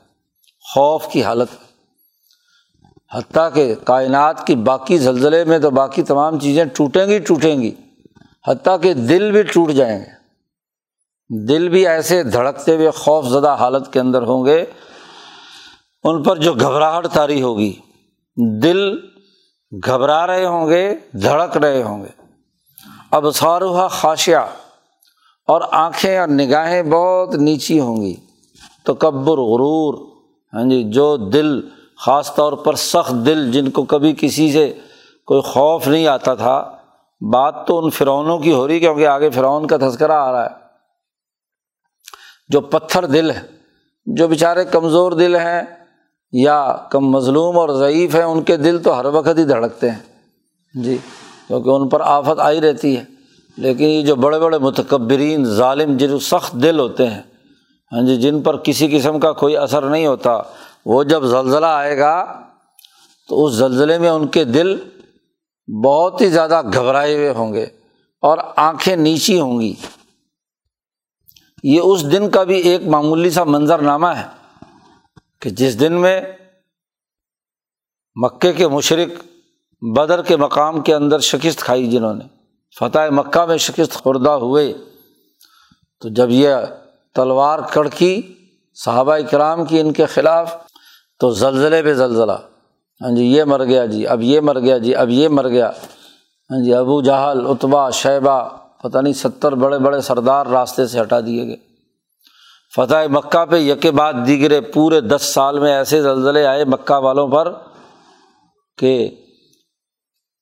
خوف 0.75 1.07
کی 1.09 1.23
حالت۔ 1.23 1.49
حتیٰ 3.15 3.49
کہ 3.55 3.75
کائنات 3.85 4.47
کی 4.47 4.55
باقی 4.55 4.99
زلزلے 4.99 5.45
میں 5.45 5.59
تو 5.59 5.71
باقی 5.71 6.03
تمام 6.03 6.39
چیزیں 6.39 6.65
ٹوٹیں 6.65 7.07
گی 7.07 7.19
ٹوٹیں 7.19 7.61
گی۔ 7.61 7.75
حتیٰ 8.49 8.81
کہ 8.81 8.95
دل 8.95 9.31
بھی 9.33 9.43
ٹوٹ 9.43 9.71
جائیں 9.71 9.99
گے۔ 9.99 10.17
دل 11.47 11.69
بھی 11.69 11.87
ایسے 11.87 12.23
دھڑکتے 12.23 12.77
ہوئے 12.77 12.91
خوف 12.91 13.25
زدہ 13.25 13.57
حالت 13.61 13.93
کے 13.93 14.01
اندر 14.01 14.23
ہوں 14.23 14.47
گے۔ 14.47 14.65
ان 16.05 16.23
پر 16.23 16.37
جو 16.37 16.55
گھبراہٹ 16.55 17.07
تاری 17.13 17.43
ہوگی، 17.43 17.73
دل 18.63 18.97
گھبرا 19.85 20.27
رہے 20.27 20.47
ہوں 20.47 20.69
گے، 20.69 20.95
دھڑک 21.13 21.57
رہے 21.57 21.83
ہوں 21.83 22.03
گے۔ 22.03 22.23
اب 23.11 23.31
سارا 23.31 23.89
خاشیہ 23.89 24.37
اور 25.47 25.61
آنکھیں 25.71 26.19
اور 26.19 26.29
نگاہیں 26.29 26.83
بہت 26.83 27.35
نیچی 27.35 27.81
ہوں 27.81 27.97
گی۔ 27.97 28.15
تو 28.85 28.95
غرور 28.95 29.95
ہاں 30.55 30.65
جی 30.65 30.83
جو 30.83 31.17
دل، 31.17 31.61
خاص 31.99 32.35
طور 32.35 32.53
پر 32.53 32.75
سخت 32.75 33.27
دل، 33.27 33.53
جن 33.53 33.71
کو 33.71 33.85
کبھی 33.85 34.15
کسی 34.21 34.53
سے 34.53 34.75
کوئی 35.27 35.41
خوف 35.41 35.89
نہیں 35.89 36.07
آتا 36.07 36.35
تھا۔ 36.35 36.77
بات 37.33 37.67
تو 37.67 37.85
ان 37.85 37.91
فرعونوں 37.91 38.39
کی 38.39 38.53
ہو 38.53 38.69
رہی 38.69 38.81
کیونکہ 38.81 39.07
آگے 39.07 39.31
فرعون 39.31 39.67
کا 39.67 39.77
تذکرہ 39.77 40.13
آ 40.13 40.33
رہا 40.33 40.45
ہے۔ 40.45 40.51
جو 42.49 42.61
پتھر 42.61 43.05
دل 43.05 43.31
ہے، 43.31 43.41
جو 44.07 44.29
بیچارے 44.29 44.65
کمزور 44.65 45.13
دل 45.13 45.37
ہیں 45.37 45.63
یا 46.33 46.77
کم 46.91 47.11
مظلوم 47.11 47.59
اور 47.59 47.69
ضعیف 47.69 48.15
ہیں، 48.15 48.23
ان 48.23 48.43
کے 48.43 48.57
دل 48.57 48.83
تو 48.83 49.01
ہر 49.01 49.05
وقت 49.05 49.39
ہی 49.39 49.45
دھڑکتے 49.45 49.91
ہیں۔ 49.91 49.99
جی 50.75 50.99
کیونکہ 51.49 51.71
ان 51.71 51.89
پر 51.89 52.01
آفت 52.01 52.41
آئی 52.41 52.61
رہتی 52.61 52.97
ہے۔ 52.97 53.16
لیکن 53.57 53.85
یہ 53.85 54.03
جو 54.03 54.17
بڑے 54.17 54.39
بڑے 54.39 54.59
متکبرین 54.59 55.45
ظالم 55.45 55.97
جن 55.97 56.19
سخت 56.19 56.53
دل 56.53 56.79
ہوتے 56.79 57.07
ہیں 57.07 57.23
ہاں 57.93 58.07
جی 58.07 58.17
جن 58.17 58.43
پر 58.43 58.57
کسی 58.57 58.99
قسم 58.99 59.21
کا 59.21 59.33
کوئی 59.33 59.57
اثر 59.57 59.83
نہیں 59.83 60.07
ہوتا، 60.07 60.43
وہ 60.87 61.05
جب 61.05 61.25
زلزلہ 61.25 61.67
آئے 61.67 61.99
گا 61.99 62.43
تو 63.29 63.45
اس 63.45 63.53
زلزلے 63.53 63.99
میں 63.99 64.09
ان 64.09 64.27
کے 64.27 64.45
دل 64.45 64.77
بہت 65.85 66.21
ہی 66.21 66.29
زیادہ 66.29 66.63
گھبرائے 66.75 67.15
ہوئے 67.15 67.31
ہوں 67.31 67.53
گے 67.53 67.67
اور 68.21 68.39
آنکھیں 68.57 68.97
نیچی 68.97 69.41
ہوں 69.41 69.61
گی۔ 69.61 69.75
یہ 71.63 71.81
اس 71.85 72.13
دن 72.13 72.31
کا 72.31 72.43
بھی 72.43 72.59
ایک 72.59 72.83
معمولی 72.83 73.31
سا 73.31 73.45
منظر 73.45 73.79
نامہ 73.79 74.07
ہے 74.07 74.25
کہ 75.41 75.51
جس 75.51 75.81
دن 75.81 75.93
میں 75.93 76.21
مکے 78.15 78.53
کے 78.53 78.69
مشرق، 78.69 79.25
بدر 79.83 80.23
کے 80.23 80.37
مقام 80.37 80.81
کے 80.81 80.95
اندر 80.95 81.19
شکست 81.19 81.61
کھائی 81.61 81.91
جنہوں 81.91 82.15
نے۔ 82.15 82.36
فتح 82.79 83.11
مکہ 83.11 83.47
میں 83.47 83.57
شکست 83.57 83.93
خوردہ 83.93 84.31
ہوئے۔ 84.31 84.73
تو 86.01 86.09
جب 86.09 86.31
یہ 86.31 86.55
تلوار 87.15 87.59
کڑکی 87.73 88.35
صحابہ 88.75 89.19
کرام 89.31 89.65
کی 89.65 89.81
ان 89.81 89.93
کے 89.93 90.07
خلاف، 90.07 90.57
تو 91.21 91.31
زلزلے 91.31 91.83
پہ 91.83 91.95
زلزلہ۔ 91.95 92.39
ہاں 93.01 93.17
جی 93.17 93.25
یہ 93.25 93.45
مر 93.45 93.65
گیا 93.65 93.87
جی 93.87 94.07
اب 94.07 94.23
یہ 94.23 94.41
مر 94.41 94.61
گیا 94.61 94.79
جی 94.79 94.95
اب 94.95 95.11
یہ 95.11 95.29
مر 95.29 95.49
گیا۔ 95.49 95.71
ہاں 96.51 96.65
جی 96.65 96.75
ابو 96.75 97.03
جہل 97.03 97.47
اتبا 97.47 97.91
شیبہ، 97.91 98.49
پتہ 98.83 98.99
نہیں 98.99 99.13
ستر 99.13 99.55
بڑے 99.55 99.79
بڑے 99.79 100.01
سردار 100.01 100.47
راستے 100.47 100.87
سے 100.87 101.01
ہٹا 101.01 101.21
دیے 101.21 101.47
گئے۔ 101.47 101.57
فتح 102.77 103.07
مکہ 103.11 103.45
پہ 103.45 103.57
یک 103.57 103.87
بعد 103.87 104.15
دیگرے 104.27 104.61
پورے 104.61 105.01
دس 105.01 105.23
سال 105.23 105.59
میں 105.59 105.77
ایسے 105.77 106.03
زلزلے 106.03 106.47
آئے 106.47 106.65
مکہ 106.65 106.95
والوں 106.95 107.29
پر 107.29 107.53
کہ 108.79 109.11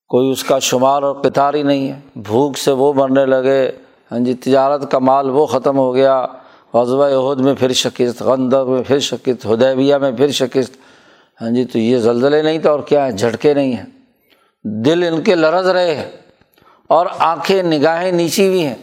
کوئی 0.09 0.31
اس 0.31 0.45
کا 0.45 0.59
شمار 0.59 1.03
اور 1.03 1.14
قطار 1.14 1.55
ہی 1.55 1.62
نہیں 1.62 1.93
ہے۔ 1.93 2.01
بھوک 2.17 2.59
سے 2.59 2.73
وہ 2.73 2.93
مرنے 2.93 3.27
لگے۔ 3.27 3.71
ہاں 4.12 4.19
جی 4.19 4.35
تجارت 4.35 4.90
کا 4.90 4.99
مال 4.99 5.31
وہ 5.31 5.47
ختم 5.47 5.79
ہو 5.79 5.95
گیا۔ 5.95 6.27
غزوہ 6.75 7.31
عہد 7.31 7.40
میں 7.40 7.55
پھر 7.55 7.73
شکست، 7.73 8.23
غندق 8.23 8.69
میں 8.69 8.83
پھر 8.83 8.99
شکست 8.99 9.47
ہدیبیہ 9.47 9.97
میں 9.97 10.12
پھر 10.12 10.31
شکست۔ 10.31 10.77
ہاں 11.43 11.51
جی 11.51 11.64
تو 11.64 11.79
یہ 11.79 11.99
زلزلے 11.99 12.43
نہیں 12.43 12.59
تھا 12.59 12.71
اور 12.71 12.81
کیا 12.81 13.07
ہے 13.07 13.12
جھٹکے 13.12 13.55
نہیں 13.55 13.73
ہیں۔ 13.73 13.87
دل 14.64 15.05
ان 15.12 15.23
کے 15.23 15.35
لرز 15.35 15.69
رہے 15.69 15.95
ہیں 15.95 16.11
اور 16.88 17.07
آنکھیں 17.19 17.62
نگاہیں 17.62 18.12
نیچی 18.12 18.47
ہوئی 18.47 18.67
ہیں۔ 18.67 18.75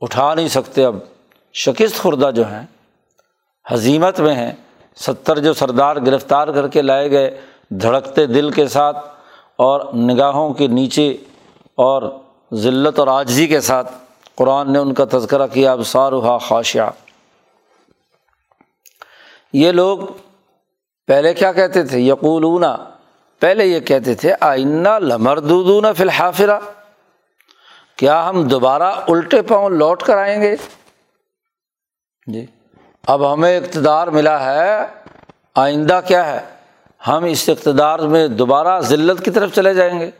اٹھا 0.00 0.34
نہیں 0.34 0.48
سکتے 0.48 0.84
اب۔ 0.84 0.96
شکست 1.52 1.98
خوردہ 1.98 2.30
جو 2.34 2.42
ہیں 2.42 2.66
حزیمت 3.72 4.20
میں 4.20 4.34
ہیں۔ 4.34 4.52
ستر 4.96 5.38
جو 5.38 5.52
سردار 5.52 5.96
گرفتار 5.96 6.48
کر 6.48 6.68
کے 6.68 6.82
لائے 6.82 7.10
گئے، 7.10 7.40
دھڑکتے 7.68 8.26
دل 8.26 8.50
کے 8.50 8.68
ساتھ۔ 8.68 9.13
اور 9.56 9.94
نگاہوں 9.94 10.54
کے 10.54 10.66
نیچے 10.66 11.16
اور 11.74 12.02
ذلت 12.54 12.98
اور 12.98 13.08
آجزی 13.08 13.46
کے 13.46 13.60
ساتھ 13.60 13.92
قرآن 14.34 14.72
نے 14.72 14.78
ان 14.78 14.94
کا 14.94 15.04
تذکرہ 15.04 15.46
کیا 15.46 15.72
اب 15.72 15.82
سارا 15.86 16.38
خاشیا 16.38 16.90
یہ 19.52 19.72
لوگ 19.72 19.98
پہلے 21.06 21.34
کیا 21.34 21.52
کہتے 21.52 21.82
تھے؟ 21.82 22.00
یقولون۔ 22.00 22.64
پہلے 23.40 23.66
یہ 23.66 23.80
کہتے 23.80 24.14
تھے 24.14 24.34
آئینہ 24.40 24.88
لمردون 24.98 25.94
فی 25.96 26.02
الحافرہ۔ 26.02 26.58
کیا 27.96 28.28
ہم 28.28 28.42
دوبارہ 28.42 28.82
الٹے 28.82 29.42
پاؤں 29.42 29.70
لوٹ 29.70 30.02
کر 30.02 30.16
آئیں 30.16 30.42
گے؟ 30.42 30.56
جی۔ 32.26 32.46
اب 33.06 33.32
ہمیں 33.32 33.58
اقتدار 33.58 34.06
ملا 34.08 34.44
ہے، 34.44 34.86
آئندہ 35.54 36.00
کیا 36.06 36.32
ہے؟ 36.32 36.53
ہم 37.08 37.24
اس 37.24 37.48
اقتدار 37.48 37.98
میں 37.98 38.28
دوبارہ 38.28 38.80
ذلت 38.80 39.24
کی 39.24 39.30
طرف 39.30 39.54
چلے 39.54 39.74
جائیں 39.74 40.00
گے۔ 40.00 40.10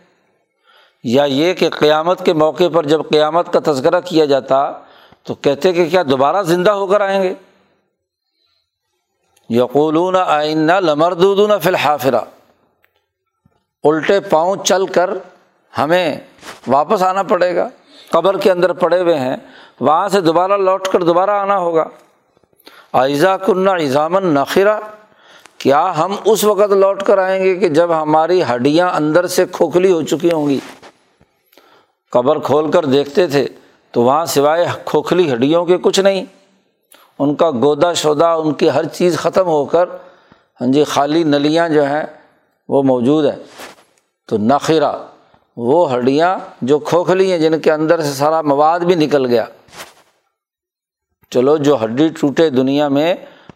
یا 1.04 1.24
یہ 1.24 1.54
کہ 1.54 1.70
قیامت 1.70 2.24
کے 2.24 2.32
موقع 2.32 2.64
پر 2.72 2.86
جب 2.86 3.00
قیامت 3.10 3.52
کا 3.52 3.72
تذکرہ 3.72 4.00
کیا 4.00 4.24
جاتا 4.24 4.72
تو 5.22 5.34
کہتے 5.34 5.72
کہ 5.72 5.88
کیا 5.88 6.02
دوبارہ 6.10 6.42
زندہ 6.42 6.70
ہو 6.70 6.86
کر 6.86 7.00
آئیں 7.00 7.22
گے؟ 7.22 7.34
یقولون 9.50 10.16
آئینہ 10.26 10.72
لمردون 10.72 11.50
فی 11.62 11.68
الحافرہ۔ 11.68 12.20
الٹے 13.84 14.20
پاؤں 14.20 14.56
چل 14.64 14.86
کر 14.86 15.10
ہمیں 15.78 16.20
واپس 16.66 17.02
آنا 17.02 17.22
پڑے 17.22 17.56
گا، 17.56 17.68
قبر 18.10 18.38
کے 18.38 18.50
اندر 18.50 18.72
پڑے 18.72 19.00
ہوئے 19.00 19.18
ہیں، 19.18 19.36
وہاں 19.80 20.08
سے 20.08 20.20
دوبارہ 20.20 20.56
لوٹ 20.56 20.88
کر 20.88 21.02
دوبارہ 21.02 21.30
آنا 21.30 21.58
ہوگا۔ 21.58 21.84
آئزہ 22.92 23.36
کنہ 23.46 23.70
ایزامن 23.70 24.26
نخرہ۔ 24.26 24.80
کیا 25.64 25.98
ہم 25.98 26.14
اس 26.24 26.44
وقت 26.44 26.72
لوٹ 26.72 27.02
کر 27.02 27.18
آئیں 27.18 27.44
گے 27.44 27.56
کہ 27.56 27.68
جب 27.68 28.02
ہماری 28.02 28.42
ہڈیاں 28.54 28.90
اندر 28.90 29.26
سے 29.26 29.44
کھوکھلی 29.52 29.92
ہو 29.92 30.02
چکی 30.02 30.30
ہوں 30.32 30.48
گی؟ 30.48 30.58
قبر 32.10 32.38
کھول 32.38 32.70
کر 32.70 32.84
دیکھتے 32.84 33.26
تھے 33.26 33.48
تو 33.90 34.02
وہاں 34.02 34.24
سوائے 34.24 34.66
کھوکھلی 34.84 35.32
ہڈیوں 35.32 35.64
کے 35.64 35.78
کچھ 35.78 36.00
نہیں۔ 36.00 36.24
ان 37.18 37.34
کا 37.34 37.50
گودا 37.50 37.92
شودا 37.92 38.32
ان 38.32 38.54
کی 38.54 38.70
ہر 38.70 38.84
چیز 38.84 39.18
ختم 39.18 39.46
ہو 39.46 39.64
کر 39.64 39.88
ہاں 40.60 40.72
جی 40.72 40.84
خالی 40.84 41.24
نلیاں 41.24 41.68
جو 41.68 41.84
ہیں، 41.86 42.04
وہ 42.68 42.82
موجود 42.82 43.24
ہیں۔ 43.24 43.42
تو 44.28 44.38
نخرہ 44.38 44.92
وہ 45.56 45.94
ہڈیاں 45.94 46.38
جو 46.62 46.78
کھوکھلی 46.78 47.32
ہیں، 47.32 47.38
جن 47.38 47.60
کے 47.60 47.72
اندر 47.72 48.00
سے 48.00 48.12
سارا 48.12 48.42
مواد 48.42 48.80
بھی 48.80 48.94
نکل 48.94 49.26
گیا۔ 49.26 49.44
چلو، 51.30 51.56
جو 51.56 51.84
ہڈی 51.84 52.08
ٹوٹے 52.08 52.50
دنیا 52.50 52.88
میں 52.88 53.14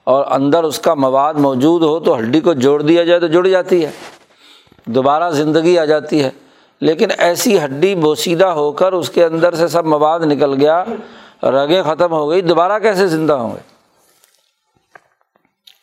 اور 0.09 0.25
اندر 0.31 0.64
اس 0.64 0.79
کا 0.79 0.94
مواد 0.94 1.35
موجود 1.35 1.83
ہو 1.83 2.01
تو 2.01 2.18
ہڈی 2.18 2.40
کو 2.40 2.53
جوڑ 2.53 2.83
دیا 2.83 3.05
جائے 3.05 3.21
تو 3.21 3.27
جڑ 3.27 3.47
جاتی 3.47 3.85
ہے۔ 3.85 3.90
دوبارہ 4.85 5.31
زندگی 5.31 5.79
آ 5.79 5.85
جاتی 5.85 6.25
ہے۔ 6.25 6.31
لیکن 6.81 7.09
ایسی 7.18 7.64
ہڈی 7.64 7.94
بوسیدہ 7.94 8.47
ہو 8.47 8.73
کر 8.73 8.92
اس 8.92 9.11
کے 9.11 9.25
اندر 9.25 9.55
سے 9.55 9.68
سب 9.68 9.87
مواد 9.87 10.21
نکل 10.21 10.55
گیا، 10.55 10.85
رگیں 11.42 11.83
ختم 11.83 12.12
ہو 12.12 12.31
گئی، 12.31 12.40
دوبارہ 12.40 12.79
کیسے 12.79 13.07
زندہ 13.07 13.33
ہوں 13.33 13.55
گے؟ 13.55 13.61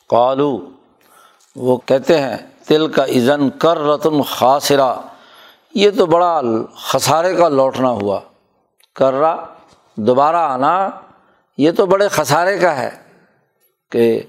قالو، 0.10 0.60
وہ 1.56 1.78
کہتے 1.86 2.22
ہیں 2.22 2.38
تل 2.68 2.88
کا 2.88 3.06
عزن 3.06 3.50
کر 3.50 3.78
رتن 3.78 4.22
خاصرا 4.22 4.96
یہ 5.74 5.90
تو 5.98 6.06
بڑا 6.06 6.42
خسارے 6.76 7.34
کا 7.34 7.50
لوٹنا 7.50 7.90
ہوا۔ 7.90 8.20
کر 8.96 9.14
رہا 9.14 9.46
دوبارہ 9.96 10.36
آنا، 10.36 10.90
یہ 11.58 11.72
تو 11.72 11.86
بڑے 11.86 12.08
خسارے 12.08 12.58
کا 12.58 12.76
ہے۔ 12.76 13.05
کہ 13.92 14.22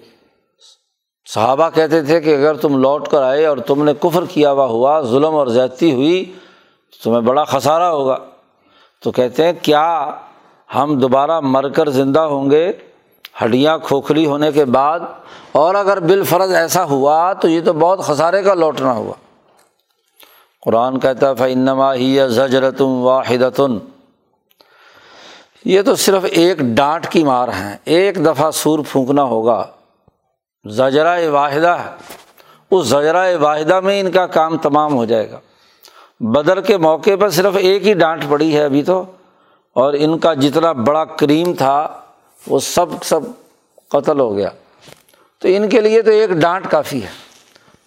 صحابہ 1.34 1.68
کہتے 1.74 2.02
تھے 2.02 2.20
کہ 2.20 2.36
اگر 2.36 2.54
تم 2.54 2.78
لوٹ 2.78 3.08
کر 3.08 3.22
آئے 3.22 3.46
اور 3.46 3.58
تم 3.58 3.84
نے 3.84 3.92
کفر 4.00 4.24
کیا 4.24 4.52
ہوا 4.52 4.66
ہوا، 4.66 5.00
ظلم 5.00 5.34
اور 5.34 5.46
زیادتی 5.46 5.92
ہوئی، 5.92 6.24
تو 6.90 7.02
تمہیں 7.02 7.20
بڑا 7.20 7.44
خسارہ 7.44 7.82
ہوگا۔ 7.82 8.16
تو 9.02 9.10
کہتے 9.10 9.44
ہیں، 9.44 9.52
کیا 9.62 10.10
ہم 10.74 10.98
دوبارہ 10.98 11.40
مر 11.40 11.68
کر 11.68 11.88
زندہ 11.88 12.20
ہوں 12.20 12.50
گے؟ 12.50 12.72
ہڈیاں 13.44 13.78
کھوکھلی 13.78 14.26
ہونے 14.26 14.52
کے 14.52 14.64
بعد۔ 14.64 15.00
اور 15.52 15.74
اگر 15.74 16.00
بال 16.00 16.22
فرض 16.24 16.54
ایسا 16.54 16.84
ہوا، 16.84 17.32
تو 17.32 17.48
یہ 17.48 17.60
تو 17.64 17.72
بہت 17.72 18.00
خسارے 18.00 18.42
کا 18.42 18.54
لوٹنا 18.54 18.92
ہوا۔ 18.92 19.14
قرآن 20.64 21.00
کہتا 21.00 21.30
ہے 21.30 21.34
فنما 21.34 21.94
ہی 21.94 22.18
زجرتم 22.28 22.86
واحدتن 22.86 23.78
یہ 25.66 25.82
تو 25.82 25.96
صرف 25.96 26.24
ایک 26.30 26.58
ڈانٹ 26.58 27.08
کی 27.08 27.24
مار 27.24 27.48
ہے 27.48 27.76
ایک 27.84 28.26
دفعہ 28.26 28.50
سور 28.50 28.78
پھونکنا 28.88 29.22
ہوگا۔ 29.22 29.66
زجرا 30.70 31.16
واحدہ 31.30 31.68
ہے۔ 31.68 31.90
اس 32.70 32.86
زجرا 32.86 33.24
واحدہ 33.40 33.80
میں 33.80 34.00
ان 34.00 34.10
کا 34.10 34.26
کام 34.26 34.56
تمام 34.58 34.94
ہو 34.94 35.04
جائے 35.04 35.30
گا۔ 35.30 35.40
بدر 36.20 36.60
کے 36.60 36.76
موقع 36.76 37.10
پر 37.20 37.30
صرف 37.30 37.52
ایک 37.56 37.86
ہی 37.86 37.94
ڈانٹ 37.94 38.24
پڑی 38.28 38.56
ہے 38.56 38.64
ابھی 38.64 38.82
تو۔ 38.82 39.04
اور 39.72 39.94
ان 39.98 40.18
کا 40.18 40.34
جتنا 40.34 40.72
بڑا 40.72 41.04
کریم 41.04 41.54
تھا، 41.54 42.00
وہ 42.46 42.58
سب 42.58 42.86
سب 43.02 43.20
قتل 43.88 44.20
ہو 44.20 44.36
گیا۔ 44.36 44.48
تو 45.38 45.48
ان 45.48 45.68
کے 45.68 45.80
لیے 45.80 46.02
تو 46.02 46.10
ایک 46.10 46.30
ڈانٹ 46.30 46.70
کافی 46.70 47.02
ہے۔ 47.02 47.10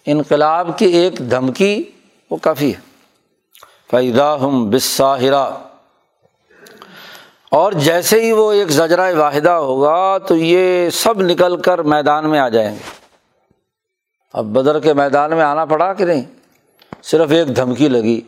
انقلاب 0.05 0.77
کی 0.77 0.85
ایک 0.85 1.19
دھمکی 1.31 1.83
وہ 2.31 2.37
کافی 2.37 2.73
ہے۔ 2.75 2.79
فیدا 3.91 4.35
ہم 4.35 4.69
بساہرا 4.69 5.49
اور 7.49 7.71
جیسے 7.71 8.21
ہی 8.21 8.31
وہ 8.31 8.51
ایک 8.51 8.71
زجرہ 8.71 9.15
واحدہ 9.15 9.49
ہوگا 9.49 10.17
تو 10.17 10.35
یہ 10.35 10.89
سب 10.89 11.21
نکل 11.21 11.57
کر 11.57 11.79
میدان 11.79 12.29
میں 12.29 12.39
آ 12.39 12.49
جائیں 12.49 12.71
گے۔ 12.71 12.99
اب 14.33 14.45
بدر 14.45 14.79
کے 14.79 14.93
میدان 14.93 15.31
میں 15.31 15.41
آنا 15.41 15.65
پڑا 15.65 15.93
کہ 15.93 16.05
نہیں؟ 16.05 16.21
صرف 17.03 17.31
ایک 17.31 17.55
دھمکی 17.55 17.87
لگی 17.87 18.21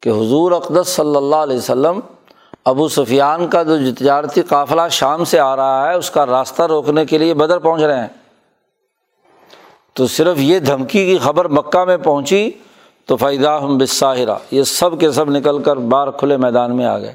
کہ 0.00 0.08
حضور 0.08 0.52
اقدس 0.52 0.88
صلی 0.88 1.16
اللہ 1.16 1.36
علیہ 1.36 1.56
وسلم 1.56 2.00
ابو 2.64 2.88
سفیان 2.88 3.48
کا 3.48 3.62
جو 3.62 3.76
تجارتی 3.98 4.42
قافلہ 4.42 4.82
شام 4.90 5.24
سے 5.24 5.40
آ 5.40 5.56
رہا 5.56 5.88
ہے، 5.88 5.94
اس 5.94 6.10
کا 6.10 6.26
راستہ 6.26 6.62
روکنے 6.62 7.06
کے 7.06 7.18
لیے 7.18 7.34
بدر 7.34 7.58
پہنچ 7.58 7.82
رہے 7.82 8.00
ہیں۔ 8.00 8.08
تو 9.92 10.06
صرف 10.06 10.38
یہ 10.38 10.58
دھمکی 10.58 11.06
کی 11.06 11.18
خبر 11.18 11.48
مکہ 11.48 11.84
میں 11.84 11.96
پہنچی 11.96 12.50
تو 13.06 13.16
فائدہ 13.16 13.60
ہم 13.62 13.78
بساہرا 13.78 14.36
یہ 14.50 14.62
سب 14.62 15.00
کے 15.00 15.12
سب 15.12 15.30
نکل 15.30 15.62
کر 15.62 15.76
باہر 15.76 16.10
کھلے 16.10 16.36
میدان 16.36 16.76
میں 16.76 16.84
آ 16.84 16.98
گئے۔ 16.98 17.14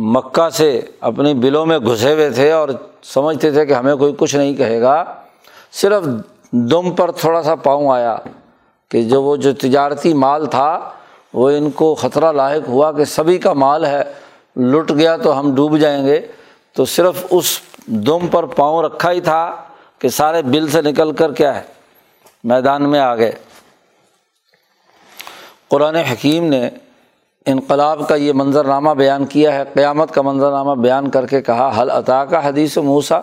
مکہ 0.00 0.50
سے 0.50 0.80
اپنی 1.00 1.34
بلوں 1.34 1.66
میں 1.66 1.78
گھسے 1.78 2.12
ہوئے 2.12 2.30
تھے 2.30 2.52
اور 2.52 2.68
سمجھتے 3.02 3.50
تھے 3.50 3.66
کہ 3.66 3.72
ہمیں 3.72 3.96
کوئی 3.96 4.14
کچھ 4.18 4.36
نہیں 4.36 4.54
کہے 4.54 4.80
گا۔ 4.80 5.04
صرف 5.72 6.02
دم 6.52 6.90
پر 6.90 7.10
تھوڑا 7.10 7.42
سا 7.42 7.54
پاؤں 7.54 7.90
آیا 7.90 8.16
کہ 8.90 9.02
جو 9.02 9.22
وہ 9.22 9.36
جو 9.36 9.54
تجارتی 9.54 10.14
مال 10.14 10.46
تھا، 10.46 10.90
وہ 11.34 11.50
ان 11.50 11.70
کو 11.70 11.94
خطرہ 11.94 12.32
لاحق 12.32 12.68
ہوا 12.68 12.92
کہ 12.92 13.04
سبھی 13.04 13.38
کا 13.38 13.52
مال 13.52 13.84
ہے۔ 13.84 14.02
لٹ 14.56 14.90
گیا 14.90 15.16
تو 15.16 15.40
ہم 15.40 15.54
ڈوب 15.54 15.78
جائیں 15.78 16.06
گے۔ 16.06 16.26
تو 16.72 16.84
صرف 16.84 17.26
اس 17.30 17.60
دم 17.86 18.26
پر 18.26 18.44
پاؤں 18.44 18.82
رکھا 18.82 19.12
ہی 19.12 19.20
تھا 19.20 19.56
کہ 19.98 20.08
سارے 20.08 20.42
بل 20.42 20.68
سے 20.68 20.82
نکل 20.82 21.12
کر 21.12 21.32
کیا 21.32 21.56
ہے؟ 21.56 21.62
میدان 22.44 22.90
میں 22.90 23.00
آ 23.00 23.16
گئے۔ 23.16 23.32
قرآن 25.68 25.94
حکیم 25.94 26.44
نے 26.44 26.70
انقلاب 27.50 28.06
کا 28.08 28.14
یہ 28.14 28.32
منظرنامہ 28.32 28.90
بیان 28.94 29.24
کیا 29.26 29.52
ہے، 29.54 29.64
قیامت 29.74 30.14
کا 30.14 30.22
منظرنامہ 30.22 30.74
بیان 30.82 31.10
کر 31.10 31.26
کے 31.26 31.40
کہا 31.42 31.70
حل 31.78 31.90
عطا 31.90 32.24
کا 32.24 32.46
حدیث 32.48 32.76
موسا 32.78 33.20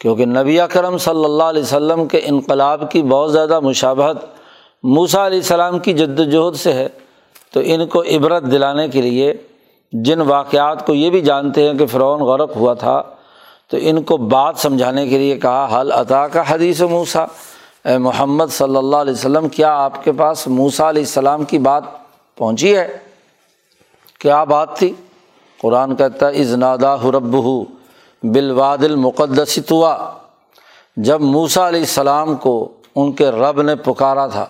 کیونکہ 0.00 0.26
نبی 0.26 0.58
اکرم 0.60 0.96
صلی 0.98 1.24
اللہ 1.24 1.42
علیہ 1.44 1.62
وسلم 1.62 2.06
کے 2.08 2.20
انقلاب 2.24 2.90
کی 2.90 3.02
بہت 3.02 3.32
زیادہ 3.32 3.60
مشابہت 3.60 4.24
موسا 4.84 5.26
علیہ 5.26 5.38
السلام 5.38 5.78
کی 5.78 5.92
جد 5.92 6.18
وجہد 6.20 6.56
سے 6.56 6.72
ہے، 6.72 6.88
تو 7.52 7.60
ان 7.64 7.86
کو 7.86 8.02
عبرت 8.16 8.50
دلانے 8.50 8.88
کے 8.88 9.00
لیے 9.02 9.32
جن 9.92 10.20
واقعات 10.26 10.86
کو 10.86 10.94
یہ 10.94 11.10
بھی 11.10 11.20
جانتے 11.20 11.66
ہیں 11.66 11.74
کہ 11.78 11.86
فرعون 11.86 12.20
غرق 12.26 12.56
ہوا 12.56 12.74
تھا، 12.74 13.00
تو 13.70 13.76
ان 13.80 14.02
کو 14.02 14.16
بات 14.16 14.58
سمجھانے 14.58 15.06
کے 15.08 15.18
لیے 15.18 15.38
کہا 15.38 15.80
حل 15.80 15.92
عطا 15.92 16.26
کا 16.28 16.42
حدیث 16.48 16.80
موسا 16.90 17.24
اے 17.86 17.96
محمد 17.98 18.52
صلی 18.52 18.76
اللہ 18.76 18.96
علیہ 18.96 19.12
وسلم، 19.12 19.48
کیا 19.48 19.74
آپ 19.76 20.02
کے 20.04 20.12
پاس 20.12 20.46
موسا 20.48 20.88
علیہ 20.90 21.02
السلام 21.02 21.44
کی 21.44 21.58
بات 21.58 21.84
پہنچی 22.40 22.76
ہے۔ 22.76 22.86
کیا 24.20 24.44
بات 24.44 24.76
تھی؟ 24.78 24.92
قرآن 25.60 25.96
کہتا 25.96 26.28
ہے 26.28 26.40
ازنادا 26.40 26.94
حرب 26.94 27.34
ہو 27.44 27.62
بالواد 28.22 28.84
المقدس 28.84 29.58
توا 29.68 29.94
جب 30.96 31.20
موسا 31.20 31.68
علیہ 31.68 31.80
السلام 31.80 32.34
کو 32.36 32.54
ان 32.96 33.12
کے 33.12 33.28
رب 33.30 33.62
نے 33.62 33.74
پکارا 33.76 34.26
تھا، 34.26 34.46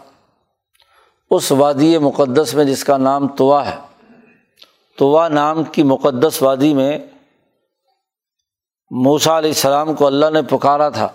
اس 1.31 1.53
وادی 1.53 1.99
مقدس 1.99 2.55
میں 2.55 2.65
جس 2.65 2.85
کا 2.85 2.97
نام 2.97 3.29
توا 3.29 3.67
ہے 3.67 3.77
توا 4.99 5.29
نام 5.29 5.63
کی 5.65 5.83
مقدس 5.83 6.43
وادی 6.43 6.75
میں 6.75 6.99
موسا 8.91 9.39
علیہ 9.39 9.51
السلام 9.51 9.95
کو 9.95 10.07
اللہ 10.07 10.31
نے 10.31 10.43
پکارا 10.43 10.89
تھا 10.89 11.09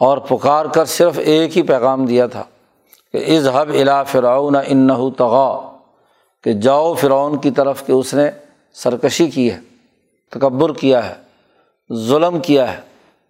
اور 0.00 0.18
پکار 0.18 0.66
کر 0.66 0.84
صرف 0.84 1.18
ایک 1.18 1.56
ہی 1.56 1.62
پیغام 1.62 2.04
دیا 2.06 2.26
تھا 2.26 2.44
کہ 3.14 3.24
اظہب 3.36 3.70
الا 3.74 4.02
فرعون 4.02 4.56
ان 4.66 4.88
تغا 5.18 5.48
کہ 6.46 6.52
جاؤ 6.52 6.94
فرعون 6.94 7.40
کی 7.40 7.50
طرف 7.50 7.86
کہ 7.86 7.92
اس 7.92 8.14
نے 8.14 8.30
سرکشی 8.72 9.30
کی 9.30 9.52
ہے، 9.52 9.58
تکبر 10.32 10.72
کیا 10.72 11.10
ہے، 11.10 11.14
ظلم 11.94 12.38
کیا 12.40 12.72
ہے، 12.72 12.80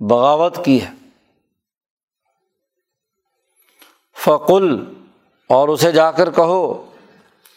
بغاوت 0.01 0.65
کی 0.65 0.83
ہے۔ 0.83 0.91
فقل، 4.25 4.85
اور 5.51 5.69
اسے 5.69 5.93
جا 5.93 6.11
کر 6.11 6.31
کہو 6.31 6.91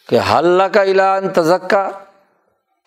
کہ 0.10 0.20
حل 0.20 0.62
کا 0.74 0.82
اعلان 0.82 1.30
تزکا؟ 1.30 1.90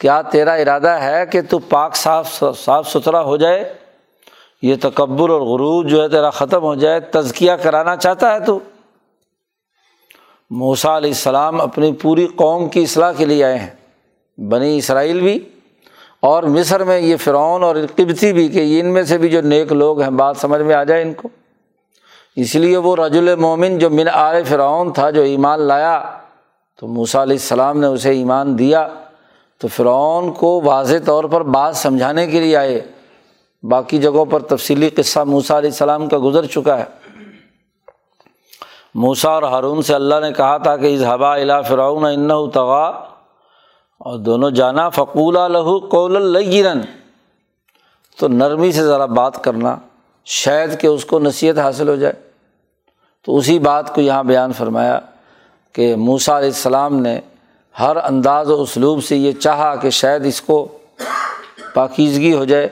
کیا 0.01 0.23
تیرا 0.23 0.53
ارادہ 0.53 0.91
ہے 0.91 1.27
کہ 1.27 1.43
تو 1.43 1.59
پاک 1.59 1.97
صاف 1.97 2.45
صاف 2.59 2.93
ستھرا 2.93 3.23
ہو 3.23 3.37
جائے؟ 3.37 3.75
یہ 4.63 4.77
تکبر 4.83 5.31
اور 5.31 5.41
غروج 5.41 5.91
جو 5.91 6.03
ہے 6.03 6.09
تیرا 6.09 6.31
ختم 6.31 6.63
ہو 6.63 6.75
جائے، 6.75 7.01
تزکیہ 7.01 7.53
کرانا 7.53 7.97
چاہتا 7.97 8.35
ہے 8.35 8.41
تو؟ 8.41 8.59
موسا 10.55 10.97
علیہ 10.97 11.11
السلام 11.11 11.61
اپنی 11.61 11.93
پوری 11.93 12.27
قوم 12.37 12.69
کی 12.69 12.83
اصلاح 12.83 13.13
کے 13.13 13.25
لیے 13.25 13.45
آئے 13.45 13.59
ہیں۔ 13.59 13.71
بنی 14.41 14.79
اسرائیل 14.79 15.21
بھی 15.21 15.39
اور 16.21 16.43
مصر 16.43 16.85
میں 16.85 17.01
یہ 17.01 17.17
فرعون 17.17 17.63
اور 17.63 17.77
قبتی 17.97 18.33
بھی 18.33 18.49
کہ 18.49 18.81
ان 18.81 18.87
میں 18.87 19.03
سے 19.03 19.19
بھی 19.19 19.29
جو 19.29 19.41
نیک 19.41 19.73
لوگ 19.73 20.01
ہیں، 20.01 20.11
بات 20.11 20.37
سمجھ 20.37 20.63
میں 20.63 20.75
آ 20.75 20.85
جائے 20.85 21.03
ان 21.03 21.13
کو۔ 21.13 21.29
اس 22.37 22.55
لیے 22.55 22.77
وہ 22.77 22.97
رج 22.97 23.19
المومن 23.19 23.79
جو 23.79 23.91
من 23.91 24.09
آر 24.13 24.35
فرعون 24.49 24.93
تھا، 24.93 25.11
جو 25.11 25.23
ایمان 25.23 25.61
لایا، 25.61 26.03
تو 26.81 26.87
موسا 26.87 27.23
علیہ 27.23 27.37
السلام 27.37 27.81
نے 27.81 27.87
اسے 27.87 28.11
ایمان 28.11 28.59
دیا۔ 28.59 28.89
تو 29.59 29.69
فرعون 29.69 30.33
کو 30.33 30.61
واضح 30.65 30.97
طور 31.05 31.25
پر 31.25 31.41
بات 31.41 31.77
سمجھانے 31.77 32.27
کے 32.27 32.41
لیے 32.41 32.57
آئے۔ 32.57 32.81
باقی 33.63 33.99
جگہوں 33.99 34.25
پر 34.25 34.41
تفصیلی 34.41 34.89
قصہ 34.89 35.21
موسا 35.21 35.59
علیہ 35.59 35.71
السلام 35.71 36.09
کا 36.09 36.19
گزر 36.25 36.47
چکا 36.47 36.79
ہے۔ 36.79 37.02
موسا 38.95 39.31
اور 39.31 39.43
ہارون 39.43 39.83
سے 39.83 39.95
اللہ 39.95 40.15
نے 40.21 40.33
کہا 40.33 40.57
تھا 40.57 40.77
کہ 40.77 40.95
اس 40.95 41.03
ہوا 41.03 41.35
الا 41.35 41.61
فرعون 41.61 42.05
ان 42.05 42.51
تغا 42.51 42.87
اور 43.99 44.19
دونوں 44.19 44.51
جانا 44.51 44.89
فقول 44.89 45.53
لہو 45.53 45.79
قول 45.79 46.17
الگرن 46.17 46.81
تو 48.19 48.29
نرمی 48.29 48.73
سے 48.73 48.85
ذرا 48.85 49.07
بات 49.07 49.45
کرنا، 49.45 49.77
شاید 50.25 50.81
کہ 50.81 50.87
اس 50.87 51.05
کو 51.05 51.19
نصیحت 51.19 51.59
حاصل 51.59 51.89
ہو 51.89 51.97
جائے۔ 51.97 52.13
تو 53.25 53.37
اسی 53.37 53.59
بات 53.59 53.95
کو 53.95 54.01
یہاں 54.01 54.25
بیان 54.25 54.53
فرمایا 54.53 55.01
کہ 55.73 55.97
موسا 55.97 56.39
علیہ 56.39 56.49
السلام 56.49 56.97
نے 56.97 57.21
ہر 57.81 57.97
انداز 57.97 58.51
و 58.51 58.63
اسلوب 58.63 59.05
سے 59.05 59.17
یہ 59.17 59.33
چاہا 59.33 59.75
کہ 59.75 59.91
شاید 59.91 60.27
اس 60.27 60.41
کو 60.43 60.69
پاکیزگی 61.75 62.35
ہو 62.35 62.45
جائے۔ 62.45 62.69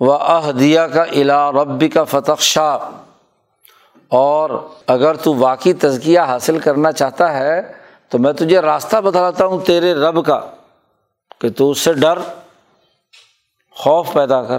و 0.00 0.12
احدیہ 0.12 0.80
کا 0.80 1.02
الا 1.02 1.52
ربی 1.52 1.88
کا 1.88 2.04
فتح 2.04 2.32
شاہ 2.38 2.78
اور 4.14 4.68
اگر 4.86 5.14
تو 5.14 5.34
واقعی 5.34 5.72
تزکیہ 5.72 6.20
حاصل 6.20 6.58
کرنا 6.58 6.92
چاہتا 6.92 7.38
ہے، 7.38 7.72
تو 8.08 8.18
میں 8.18 8.32
تجھے 8.32 8.60
راستہ 8.60 8.96
بتلاتا 8.96 9.46
ہوں 9.46 9.60
تیرے 9.60 9.94
رب 9.94 10.26
کا 10.26 10.40
کہ 11.38 11.50
تو 11.50 11.70
اس 11.70 11.78
سے 11.78 11.92
ڈر، 11.92 12.18
خوف 13.70 14.12
پیدا 14.12 14.42
کر۔ 14.42 14.58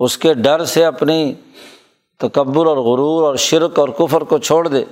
اس 0.00 0.18
کے 0.18 0.34
ڈر 0.34 0.64
سے 0.64 0.84
اپنی 0.84 1.34
تکبر 2.18 2.66
اور 2.66 2.76
غرور 2.76 3.22
اور 3.22 3.36
شرک 3.36 3.78
اور 3.78 3.88
کفر 3.88 4.20
کو 4.20 4.38
چھوڑ 4.38 4.68
دے۔ 4.68 4.84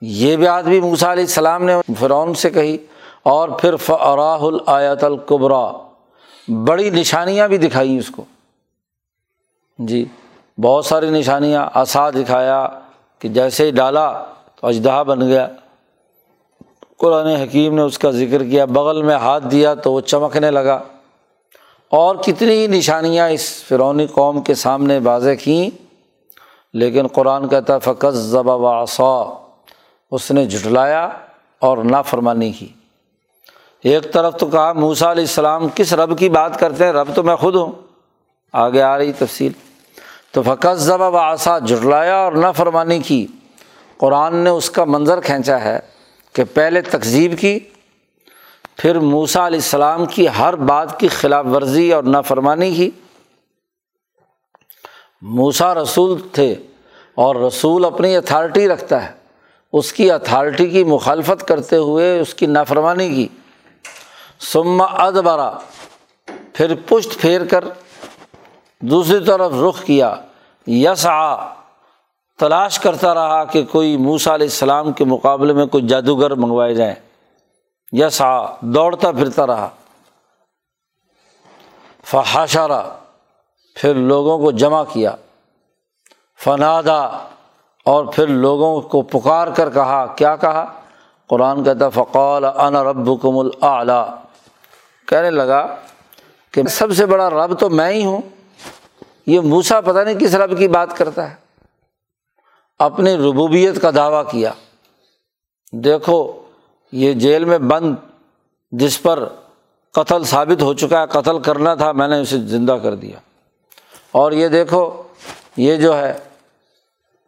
یہ 0.00 0.36
بات 0.36 0.64
بھی 0.64 0.80
موسا 0.80 1.12
علیہ 1.12 1.24
السلام 1.24 1.64
نے 1.64 1.74
فرعون 2.00 2.34
سے 2.34 2.50
کہی۔ 2.50 2.76
اور 3.22 3.48
پھر 3.48 3.76
فراہ 3.76 4.40
الآیت 4.40 5.04
القبرا 5.04 5.72
بڑی 6.48 6.90
نشانیاں 6.90 7.48
بھی 7.48 7.58
دکھائیں 7.58 7.98
اس 7.98 8.10
کو۔ 8.10 8.24
جی۔ 9.78 10.04
بہت 10.62 10.84
ساری 10.84 11.10
نشانیاں 11.10 11.70
آسا 11.74 12.10
دکھایا 12.10 12.68
کہ 13.18 13.28
جیسے 13.28 13.64
ہی 13.64 13.70
ڈالا 13.70 14.24
تو 14.60 14.66
اجدہا 14.66 15.02
بن 15.02 15.20
گیا۔ 15.28 15.48
قرآن 16.98 17.26
حکیم 17.26 17.74
نے 17.74 17.82
اس 17.82 17.98
کا 17.98 18.10
ذکر 18.10 18.44
کیا، 18.44 18.64
بغل 18.64 19.02
میں 19.02 19.14
ہاتھ 19.14 19.46
دیا 19.46 19.74
تو 19.74 19.92
وہ 19.92 20.00
چمکنے 20.00 20.50
لگا۔ 20.50 20.82
اور 21.90 22.16
کتنی 22.16 22.66
نشانیاں 22.66 23.28
اس 23.28 23.64
فرونی 23.64 24.06
قوم 24.06 24.42
کے 24.42 24.54
سامنے 24.54 24.98
واضح 25.04 25.30
کیں، 25.30 25.70
لیکن 26.72 27.06
قرآن 27.06 27.48
کہتا 27.48 27.78
فقص 27.78 28.14
ضبا 28.14 28.54
و 28.54 28.84
اس 30.10 30.30
نے 30.30 30.46
جھٹلایا 30.46 31.08
اور 31.58 31.78
نافرمانی 31.78 32.52
کی۔ 32.52 32.68
ایک 33.82 34.12
طرف 34.12 34.36
تو 34.36 34.46
کہا 34.46 34.72
موسا 34.72 35.12
علیہ 35.12 35.22
السلام، 35.22 35.66
کس 35.74 35.92
رب 35.92 36.18
کی 36.18 36.28
بات 36.28 36.60
کرتے 36.60 36.84
ہیں؟ 36.84 36.92
رب 36.92 37.08
تو 37.14 37.22
میں 37.22 37.36
خود 37.36 37.54
ہوں۔ 37.54 37.72
آگے 38.52 38.82
آ 38.82 38.98
رہی 38.98 39.12
تفصیل۔ 39.12 39.52
تو 40.36 40.42
فقص 40.42 40.78
ضبا 40.78 41.08
و 41.08 41.16
آسا 41.16 41.58
جھٹلایا 41.58 42.16
اور 42.16 42.32
نہ 42.32 42.46
فرمانی 42.56 42.98
کی۔ 42.98 43.26
قرآن 43.96 44.36
نے 44.36 44.50
اس 44.50 44.70
کا 44.70 44.84
منظر 44.84 45.20
کھینچا 45.20 45.60
ہے 45.60 45.80
کہ 46.32 46.44
پہلے 46.54 46.80
تقزیب 46.80 47.38
کی، 47.38 47.58
پھر 48.76 48.98
موسا 48.98 49.46
علیہ 49.46 49.58
السلام 49.58 50.06
کی 50.06 50.26
ہر 50.38 50.56
بات 50.56 51.00
کی 51.00 51.08
خلاف 51.08 51.46
ورزی 51.46 51.92
اور 51.92 52.02
نافرمانی 52.02 52.74
کی۔ 52.74 52.90
موسا 55.22 55.74
رسول 55.74 56.20
تھے 56.32 56.54
اور 57.14 57.36
رسول 57.36 57.84
اپنی 57.84 58.16
اتھارٹی 58.16 58.68
رکھتا 58.68 59.04
ہے۔ 59.04 59.12
اس 59.72 59.92
کی 59.92 60.10
اتھارٹی 60.10 60.66
کی 60.66 60.84
مخالفت 60.84 61.48
کرتے 61.48 61.76
ہوئے 61.76 62.20
اس 62.20 62.34
کی 62.34 62.46
نافرمانی 62.46 63.08
کی۔ 63.08 63.28
سما 64.40 64.84
ادبرا، 64.84 65.52
پھر 66.52 66.74
پشت 66.88 67.20
پھیر 67.20 67.44
کر 67.44 67.64
دوسری 68.80 69.24
طرف 69.24 69.52
رخ 69.68 69.84
کیا 69.84 70.14
یس 70.66 71.06
آ 71.06 71.36
تلاش 72.38 72.78
کرتا 72.78 73.14
رہا 73.14 73.44
کہ 73.44 73.64
کوئی 73.64 73.96
موسا 73.96 74.34
علیہ 74.34 74.46
السلام 74.46 74.92
کے 74.92 75.04
مقابلے 75.04 75.52
میں 75.52 75.66
کوئی 75.66 75.86
جادوگر 75.86 76.34
منگوائے 76.34 76.74
جائیں۔ 76.74 76.94
یس 77.92 78.22
آ 78.22 78.46
دوڑتا 78.60 79.12
پھرتا 79.12 79.46
رہا۔ 79.46 79.68
فحاشارہ 82.04 82.82
پھر 83.74 83.94
لوگوں 83.94 84.38
کو 84.38 84.50
جمع 84.50 84.84
کیا۔ 84.92 85.10
فنادا 86.44 87.04
اور 87.84 88.04
پھر 88.04 88.26
لوگوں 88.26 88.80
کو 88.80 89.02
پکار 89.02 89.48
کر 89.48 89.70
کہا، 89.70 90.06
کیا 90.06 90.36
کہا؟ 90.36 90.72
قرآن 91.26 91.64
کہتا 91.64 91.88
فقول 91.88 92.44
ان 92.44 92.76
رب 92.76 93.22
کم 93.22 93.38
العلیٰ 93.38 94.14
کہنے 95.08 95.30
لگا 95.30 95.76
کہ 96.50 96.62
سب 96.62 96.92
سے 96.92 97.06
بڑا 97.06 97.30
رب 97.30 97.58
تو 97.58 97.70
میں 97.70 97.92
ہی 97.92 98.04
ہوں۔ 98.04 98.20
یہ 99.26 99.40
موسا 99.40 99.80
پتہ 99.80 99.98
نہیں 99.98 100.20
کس 100.20 100.34
رب 100.34 100.58
کی 100.58 100.68
بات 100.68 100.96
کرتا 100.96 101.30
ہے۔ 101.30 101.36
اپنی 102.78 103.16
ربوبیت 103.16 103.82
کا 103.82 103.90
دعویٰ 103.96 104.30
کیا۔ 104.30 104.52
دیکھو، 105.72 106.42
یہ 106.92 107.12
جیل 107.12 107.44
میں 107.44 107.58
بند، 107.58 107.96
جس 108.70 109.02
پر 109.02 109.28
قتل 109.92 110.24
ثابت 110.24 110.62
ہو 110.62 110.74
چکا 110.74 111.00
ہے، 111.00 111.06
قتل 111.06 111.38
کرنا 111.38 111.74
تھا، 111.74 111.92
میں 111.92 112.08
نے 112.08 112.20
اسے 112.20 112.38
زندہ 112.38 112.72
کر 112.72 112.94
دیا۔ 112.94 113.18
اور 114.12 114.32
یہ 114.32 114.48
دیکھو، 114.48 115.02
یہ 115.56 115.76
جو 115.76 115.98
ہے، 115.98 116.18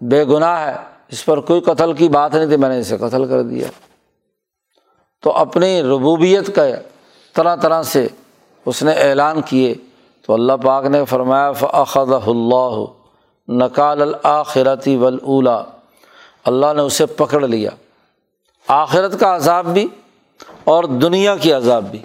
بے 0.00 0.24
گناہ 0.24 0.66
ہے۔ 0.66 0.76
اس 1.08 1.24
پر 1.24 1.40
کوئی 1.40 1.60
قتل 1.60 1.92
کی 1.92 2.08
بات 2.08 2.34
نہیں 2.34 2.46
تھی، 2.46 2.56
میں 2.56 2.68
نے 2.68 2.78
اسے 2.78 2.96
قتل 2.96 3.28
کر 3.28 3.42
دیا۔ 3.42 3.68
تو 5.22 5.32
اپنی 5.32 5.82
ربوبیت 5.82 6.54
کا 6.54 6.62
طرح 7.34 7.56
طرح 7.56 7.82
سے 7.82 8.06
اس 8.66 8.82
نے 8.82 8.92
اعلان 8.92 9.42
کیے۔ 9.42 9.74
تو 10.28 10.34
اللہ 10.34 10.52
پاک 10.52 10.84
نے 10.84 11.04
فرمایا 11.04 11.52
فعد 11.52 12.28
اللہ 12.28 12.84
نقال 13.48 14.02
الآخرتی 14.02 14.96
ولا 14.96 15.62
اللہ 16.44 16.66
نے 16.76 16.82
اسے 16.82 17.06
پکڑ 17.06 17.48
لیا۔ 17.48 17.70
آخرت 18.68 19.20
کا 19.20 19.36
عذاب 19.36 19.66
بھی 19.66 19.86
اور 20.64 20.84
دنیا 20.84 21.36
کی 21.36 21.52
عذاب 21.52 21.90
بھی۔ 21.90 21.98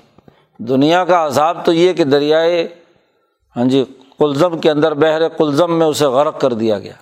دنیا 0.57 1.05
کا 1.05 1.25
عذاب 1.25 1.65
تو 1.65 1.73
یہ 1.73 1.93
کہ 1.93 2.03
دریائے 2.03 2.67
ہاں 3.55 3.65
جی 3.65 3.85
کلزم 4.19 4.57
کے 4.57 4.71
اندر 4.71 4.93
بحر 4.93 5.29
کلزم 5.29 5.79
میں 5.79 5.87
اسے 5.87 6.05
غرق 6.05 6.41
کر 6.41 6.53
دیا 6.53 6.79
گیا۔ 6.79 6.93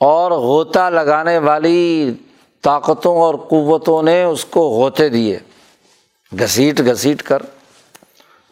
اور 0.00 0.30
غوطہ 0.30 0.90
لگانے 0.90 1.38
والی 1.38 2.14
طاقتوں 2.62 3.16
اور 3.16 3.34
قوتوں 3.34 4.02
نے 4.02 4.22
اس 4.22 4.44
کو 4.44 4.60
غوطے 4.60 5.08
دیے۔ 5.08 5.38
گھسیٹ 6.38 6.78
گھسیٹ 6.78 7.22
کر۔ 7.22 7.42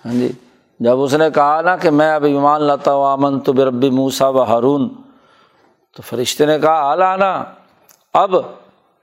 ہاں 0.05 0.13
جی 0.13 0.33
جب 0.81 1.01
اس 1.03 1.15
نے 1.15 1.29
کہا 1.35 1.61
نا 1.65 1.77
کہ 1.77 1.91
میں 1.91 2.11
اب 2.15 2.25
ایمان 2.25 2.63
لاتا 2.63 2.93
ہوں 2.95 3.13
امن 3.13 3.39
تو 3.45 3.53
بربی 3.53 3.91
موسا 3.91 4.29
و 4.29 4.43
ہارون، 4.49 4.89
تو 5.97 6.03
فرشتے 6.09 6.47
نے 6.47 6.59
کہا 6.59 6.91
اعلیٰ 6.91 7.43
اب 8.15 8.35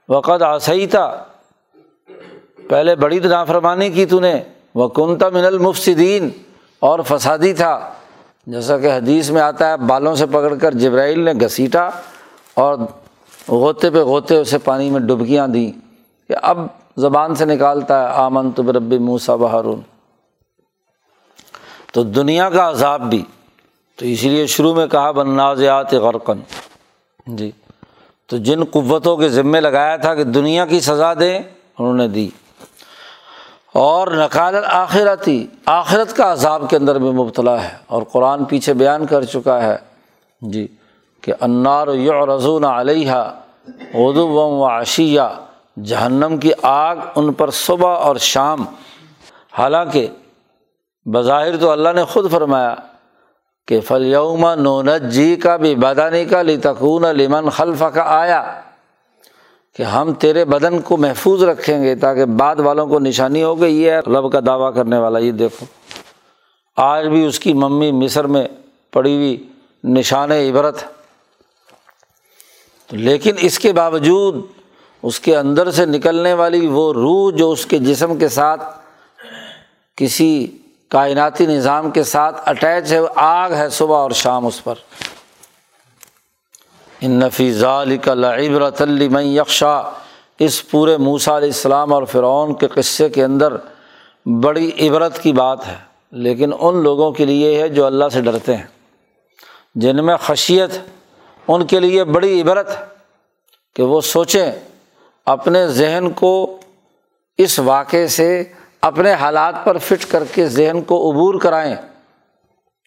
وقت 0.08 0.42
آسائی 0.42 0.86
تھا 0.86 1.06
پہلے 2.68 2.94
بڑی 2.96 3.20
تو 3.20 3.28
نافرمانی 3.28 3.88
کی 3.90 4.06
تو 4.06 4.20
نے 4.20 4.34
وہ 4.74 4.88
کنتا 4.96 5.28
من 5.32 5.44
المفصدین 5.44 6.28
اور 6.82 7.00
فسادی 7.08 7.52
تھا۔ 7.54 7.78
جیسا 8.46 8.76
کہ 8.78 8.90
حدیث 8.92 9.30
میں 9.30 9.42
آتا 9.42 9.68
ہے، 9.70 9.76
بالوں 9.86 10.14
سے 10.14 10.26
پکڑ 10.26 10.54
کر 10.60 10.74
جبرائیل 10.78 11.20
نے 11.24 11.32
گھسیٹا 11.40 11.88
اور 12.54 12.78
غوطے 13.48 13.90
پہ 13.90 14.02
غوطے 14.04 14.36
اسے 14.36 14.58
پانی 14.64 14.88
میں 14.90 15.00
ڈبکیاں 15.00 15.46
دیں 15.48 15.70
کہ 16.30 16.34
اب 16.42 16.66
زبان 17.04 17.34
سے 17.34 17.44
نکالتا 17.44 18.02
ہے 18.02 18.14
آمن 18.24 18.50
تو 18.56 18.62
بربی 18.62 18.98
موسا 18.98 19.36
بہارون 19.36 19.80
تو 21.96 22.02
دنیا 22.02 22.50
کا 22.50 22.68
عذاب 22.68 23.10
بھی۔ 23.10 23.22
تو 23.96 24.06
اسی 24.06 24.28
لیے 24.28 24.46
شروع 24.46 24.74
میں 24.74 24.86
کہا 24.86 25.10
بنازیات 25.10 25.94
غرقن 25.94 26.38
جی۔ 27.26 27.50
تو 28.26 28.36
جن 28.36 28.64
قوتوں 28.64 29.16
کے 29.16 29.28
ذمے 29.28 29.60
لگایا 29.60 29.96
تھا 29.96 30.14
کہ 30.14 30.24
دنیا 30.24 30.66
کی 30.66 30.80
سزا 30.80 31.14
دیں، 31.14 31.38
انہوں 31.78 31.94
نے 31.94 32.08
دی۔ 32.08 32.28
اور 33.72 34.08
نقال 34.08 34.54
آخرتی 34.64 35.46
آخرت 35.66 36.16
کا 36.16 36.32
عذاب 36.32 36.70
کے 36.70 36.76
اندر 36.76 36.98
بھی 36.98 37.10
مبتلا 37.10 37.64
ہے۔ 37.64 37.76
اور 37.86 38.02
قرآن 38.12 38.44
پیچھے 38.44 38.74
بیان 38.74 39.06
کر 39.06 39.24
چکا 39.24 39.62
ہے۔ 39.62 39.76
جی۔ 40.40 40.68
کہ 41.20 41.32
انار 41.40 41.88
یو 41.88 42.36
رضون 42.36 42.64
علیہ 42.64 43.10
اردو 43.94 44.28
و 44.28 44.64
عشیہ۔ 44.64 45.20
جہنم 45.84 46.36
کی 46.36 46.50
آگ 46.62 46.96
ان 47.16 47.32
پر 47.32 47.50
صبح 47.50 47.96
اور 47.96 48.16
شام۔ 48.16 48.64
حالانکہ 49.58 50.06
بظاہر 51.06 51.56
تو 51.56 51.70
اللہ 51.70 51.88
نے 51.94 52.04
خود 52.04 52.30
فرمایا 52.30 52.74
کہ 53.66 53.80
فلیوم 53.80 54.54
نونت 54.54 55.12
جی 55.12 55.36
کا 55.36 55.56
بھی 55.56 55.74
بدانی 55.74 56.24
کا 56.24 56.42
لتکون 56.42 57.02
لمن 57.02 57.48
خلف 57.48 57.82
کا 57.94 58.02
آیا 58.04 58.60
کہ 59.76 59.82
ہم 59.82 60.14
تیرے 60.14 60.44
بدن 60.44 60.80
کو 60.80 60.96
محفوظ 60.96 61.42
رکھیں 61.42 61.82
گے 61.82 61.96
تاکہ 61.96 62.24
بعد 62.24 62.56
والوں 62.56 62.86
کو 62.86 62.98
نشانی 62.98 63.42
ہو 63.42 63.60
گئی 63.60 63.82
یہ 63.82 63.92
رب 63.92 64.32
کا 64.32 64.40
دعویٰ 64.46 64.74
کرنے 64.74 64.98
والا۔ 64.98 65.18
یہ 65.18 65.32
دیکھو، 65.32 65.66
آج 66.76 67.06
بھی 67.06 67.26
اس 67.26 67.38
کی 67.38 67.52
ممی 67.52 67.92
مصر 67.92 68.24
میں 68.24 68.48
پڑی 68.92 69.14
ہوئی 69.14 69.48
نشان 69.84 70.32
عبرت۔ 70.32 70.84
لیکن 72.90 73.34
اس 73.40 73.58
کے 73.58 73.72
باوجود 73.72 74.34
اس 75.02 75.20
کے 75.20 75.36
اندر 75.36 75.70
سے 75.70 75.86
نکلنے 75.86 76.34
والی 76.34 76.66
وہ 76.66 76.92
روح 76.92 77.30
جو 77.30 77.50
اس 77.50 77.66
کے 77.66 77.78
جسم 77.78 78.16
کے 78.16 78.28
ساتھ 78.28 78.62
کسی 79.96 80.46
کائناتی 80.88 81.46
نظام 81.46 81.90
کے 81.90 82.04
ساتھ 82.04 82.48
اٹیچ 82.48 82.92
ہے، 82.92 82.98
آگ 83.16 83.50
ہے 83.50 83.68
صبح 83.68 83.96
اور 83.96 84.10
شام 84.10 84.46
اس 84.46 84.64
پر۔ 84.64 84.74
ان 87.00 87.10
نفیز 87.10 87.64
علی 87.64 87.98
کا 87.98 88.14
لعبرت 88.14 88.82
میں 88.82 89.24
یکشا 89.24 89.82
اس 90.38 90.70
پورے 90.70 90.96
موسا 90.96 91.36
علیہ 91.36 91.48
السلام 91.48 91.92
اور 91.92 92.02
فرعون 92.02 92.54
کے 92.54 92.66
قصے 92.66 93.08
کے 93.08 93.24
اندر 93.24 93.52
بڑی 94.26 94.88
عبرت 94.88 95.22
کی 95.22 95.32
بات 95.32 95.66
ہے۔ 95.68 95.76
لیکن 96.12 96.50
ان 96.60 96.82
لوگوں 96.82 97.12
کے 97.12 97.24
لیے 97.24 97.62
ہے 97.62 97.68
جو 97.68 97.86
اللہ 97.86 98.04
سے 98.12 98.20
ڈرتے 98.20 98.56
ہیں۔ 98.56 98.66
جن 99.74 100.06
میں 100.06 100.16
خشیت، 100.16 100.70
ان 101.48 101.66
کے 101.66 101.80
لیے 101.80 102.04
بڑی 102.04 102.42
عبرت 102.42 102.68
ہے 102.68 102.84
کہ 103.74 103.82
وہ 103.82 104.00
سوچیں 104.00 104.52
اپنے 105.26 105.68
ذہن 105.68 106.10
کو 106.10 106.56
اس 107.38 107.58
واقعے 107.58 108.08
سے 108.08 108.44
اپنے 108.82 109.12
حالات 109.12 109.54
پر 109.64 109.78
فٹ 109.78 110.10
کر 110.10 110.22
کے 110.34 110.46
ذہن 110.46 110.80
کو 110.82 111.10
عبور 111.10 111.34
کرائیں 111.34 111.76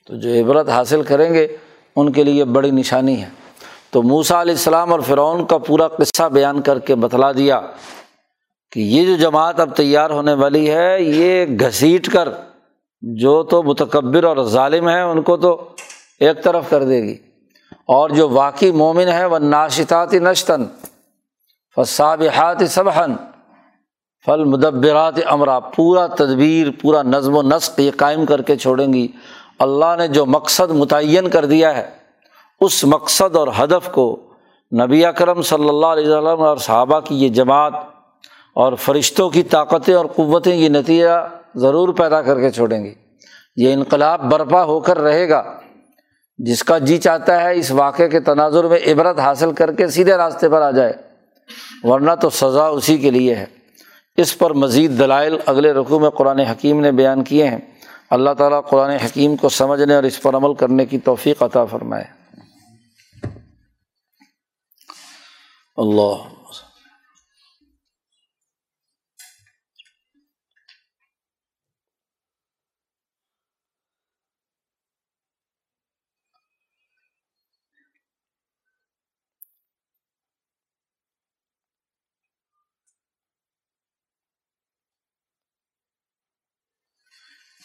تو 0.08 0.16
جو 0.16 0.30
عبرت 0.30 0.70
حاصل 0.70 1.04
کریں 1.04 1.34
گے، 1.34 1.48
ان 1.96 2.12
کے 2.12 2.24
لیے 2.24 2.46
بڑی 2.46 2.72
نشانی 2.72 3.22
ہے۔ 3.22 3.30
تو 3.90 4.04
موسا 4.04 4.42
علیہ 4.42 4.54
السلام 4.54 4.92
اور 4.92 5.00
فرعون 5.00 5.46
کا 5.46 5.58
پورا 5.58 5.88
قصہ 5.88 6.24
بیان 6.24 6.62
کر 6.62 6.80
کے 6.80 6.96
بتلا 6.96 7.32
دیا 7.32 7.62
کہ 8.72 8.80
یہ 8.80 9.06
جو 9.06 9.16
جماعت 9.16 9.60
اب 9.60 9.76
تیار 9.76 10.10
ہونے 10.10 10.34
والی 10.34 10.72
ہے، 10.72 10.98
یہ 11.02 11.46
گھسیٹ 11.60 12.14
کر 12.14 12.30
جو 13.02 13.44
تو 13.44 13.64
متکبر 13.64 14.24
اور 14.24 14.44
ظالم 14.44 14.90
ہے 14.90 15.02
ان 15.02 15.22
کو 15.22 15.38
تو 15.38 15.70
ایک 16.20 16.44
طرف 16.44 16.70
کر 16.70 16.84
دے 16.84 17.04
گی۔ 17.04 17.18
اور 17.72 18.10
جو 18.10 18.30
واقعی 18.30 18.72
مومن 18.72 19.08
ہے 19.08 19.26
وہ 19.26 19.40
ناشتاتی 19.40 20.20
نشتن 20.20 20.66
فصابحات 21.76 22.58
صبحن 22.68 23.14
فل 24.26 24.44
مدبرات 24.44 25.14
امرا، 25.26 25.60
پورا 25.60 26.08
تدبیر، 26.08 26.68
پورا 26.82 27.02
نظم 27.02 27.36
و 27.36 27.42
نسق 27.42 27.80
یہ 27.80 27.92
قائم 27.98 28.26
کر 28.26 28.42
کے 28.42 28.56
چھوڑیں 28.56 28.94
گی۔ 28.94 29.08
اللہ 29.60 29.96
نے 29.98 30.08
جو 30.08 30.26
مقصد 30.26 30.72
متعین 30.72 31.30
کر 31.30 31.46
دیا 31.46 31.78
ہے، 31.78 31.90
اس 32.62 32.84
مقصد 32.84 33.36
اور 33.36 33.48
ہدف 33.64 33.92
کو 33.92 34.20
نبی 34.86 35.06
اکرم 35.06 35.42
صلی 35.42 35.70
اللہ 35.70 35.86
علیہ 35.86 36.08
وسلم 36.08 36.42
اور 36.42 36.58
صحابہ 36.58 37.00
کی 37.00 37.24
یہ 37.24 37.30
جماعت 37.30 37.74
اور 38.56 38.74
فرشتوں 38.74 39.30
کی 39.30 39.44
طاقتیں 39.44 39.94
اور 39.94 40.06
قوتیں 40.06 40.56
یہ 40.56 40.70
نتیجہ 40.70 41.28
ضرور 41.56 41.90
پیدا 41.90 42.22
کر 42.22 42.40
کے 42.40 42.50
چھوڑیں 42.50 42.84
گی۔ 42.84 42.94
یہ 43.56 43.74
انقلاب 43.74 44.22
برپا 44.22 44.64
ہو 44.64 44.80
کر 44.80 45.00
رہے 45.00 45.30
گا۔ 45.30 45.44
جس 46.38 46.64
کا 46.64 46.78
جی 46.78 46.98
چاہتا 46.98 47.44
ہے 47.44 47.56
اس 47.56 47.72
واقعے 47.72 48.10
کے 48.10 48.20
تناظر 48.20 48.64
میں 48.64 48.80
عبرت 48.88 49.20
حاصل 49.20 49.52
کر 49.52 49.72
کے 49.72 49.88
سیدھے 49.88 50.18
راستے 50.18 50.50
پر 50.50 50.62
آ 50.62 50.72
جائے، 50.72 50.94
ورنہ 51.84 52.12
تو 52.22 52.30
سزا 52.30 52.68
اسی 52.68 52.98
کے 52.98 53.12
لیے 53.12 53.36
ہے۔ 53.36 53.59
اس 54.16 54.38
پر 54.38 54.54
مزید 54.54 55.00
دلائل 55.00 55.36
اگلے 55.46 55.74
رقوع 55.74 56.00
میں 56.00 56.10
قرآن 56.10 56.40
حکیم 56.40 56.80
نے 56.80 56.92
بیان 56.92 57.24
کیے 57.24 57.48
ہیں۔ 57.48 57.58
اللہ 58.10 58.30
تعالیٰ 58.38 58.62
قرآن 58.70 58.90
حکیم 58.90 59.36
کو 59.36 59.50
سمجھنے 59.50 59.96
اور 59.96 60.04
اس 60.04 60.22
پر 60.22 60.36
عمل 60.36 60.54
کرنے 60.54 60.86
کی 60.86 61.00
توفیق 61.00 61.44
عطا 61.44 61.66
فرمائے۔ 61.66 62.04
اللہ 65.78 66.39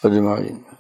اجمعین۔ 0.07 0.74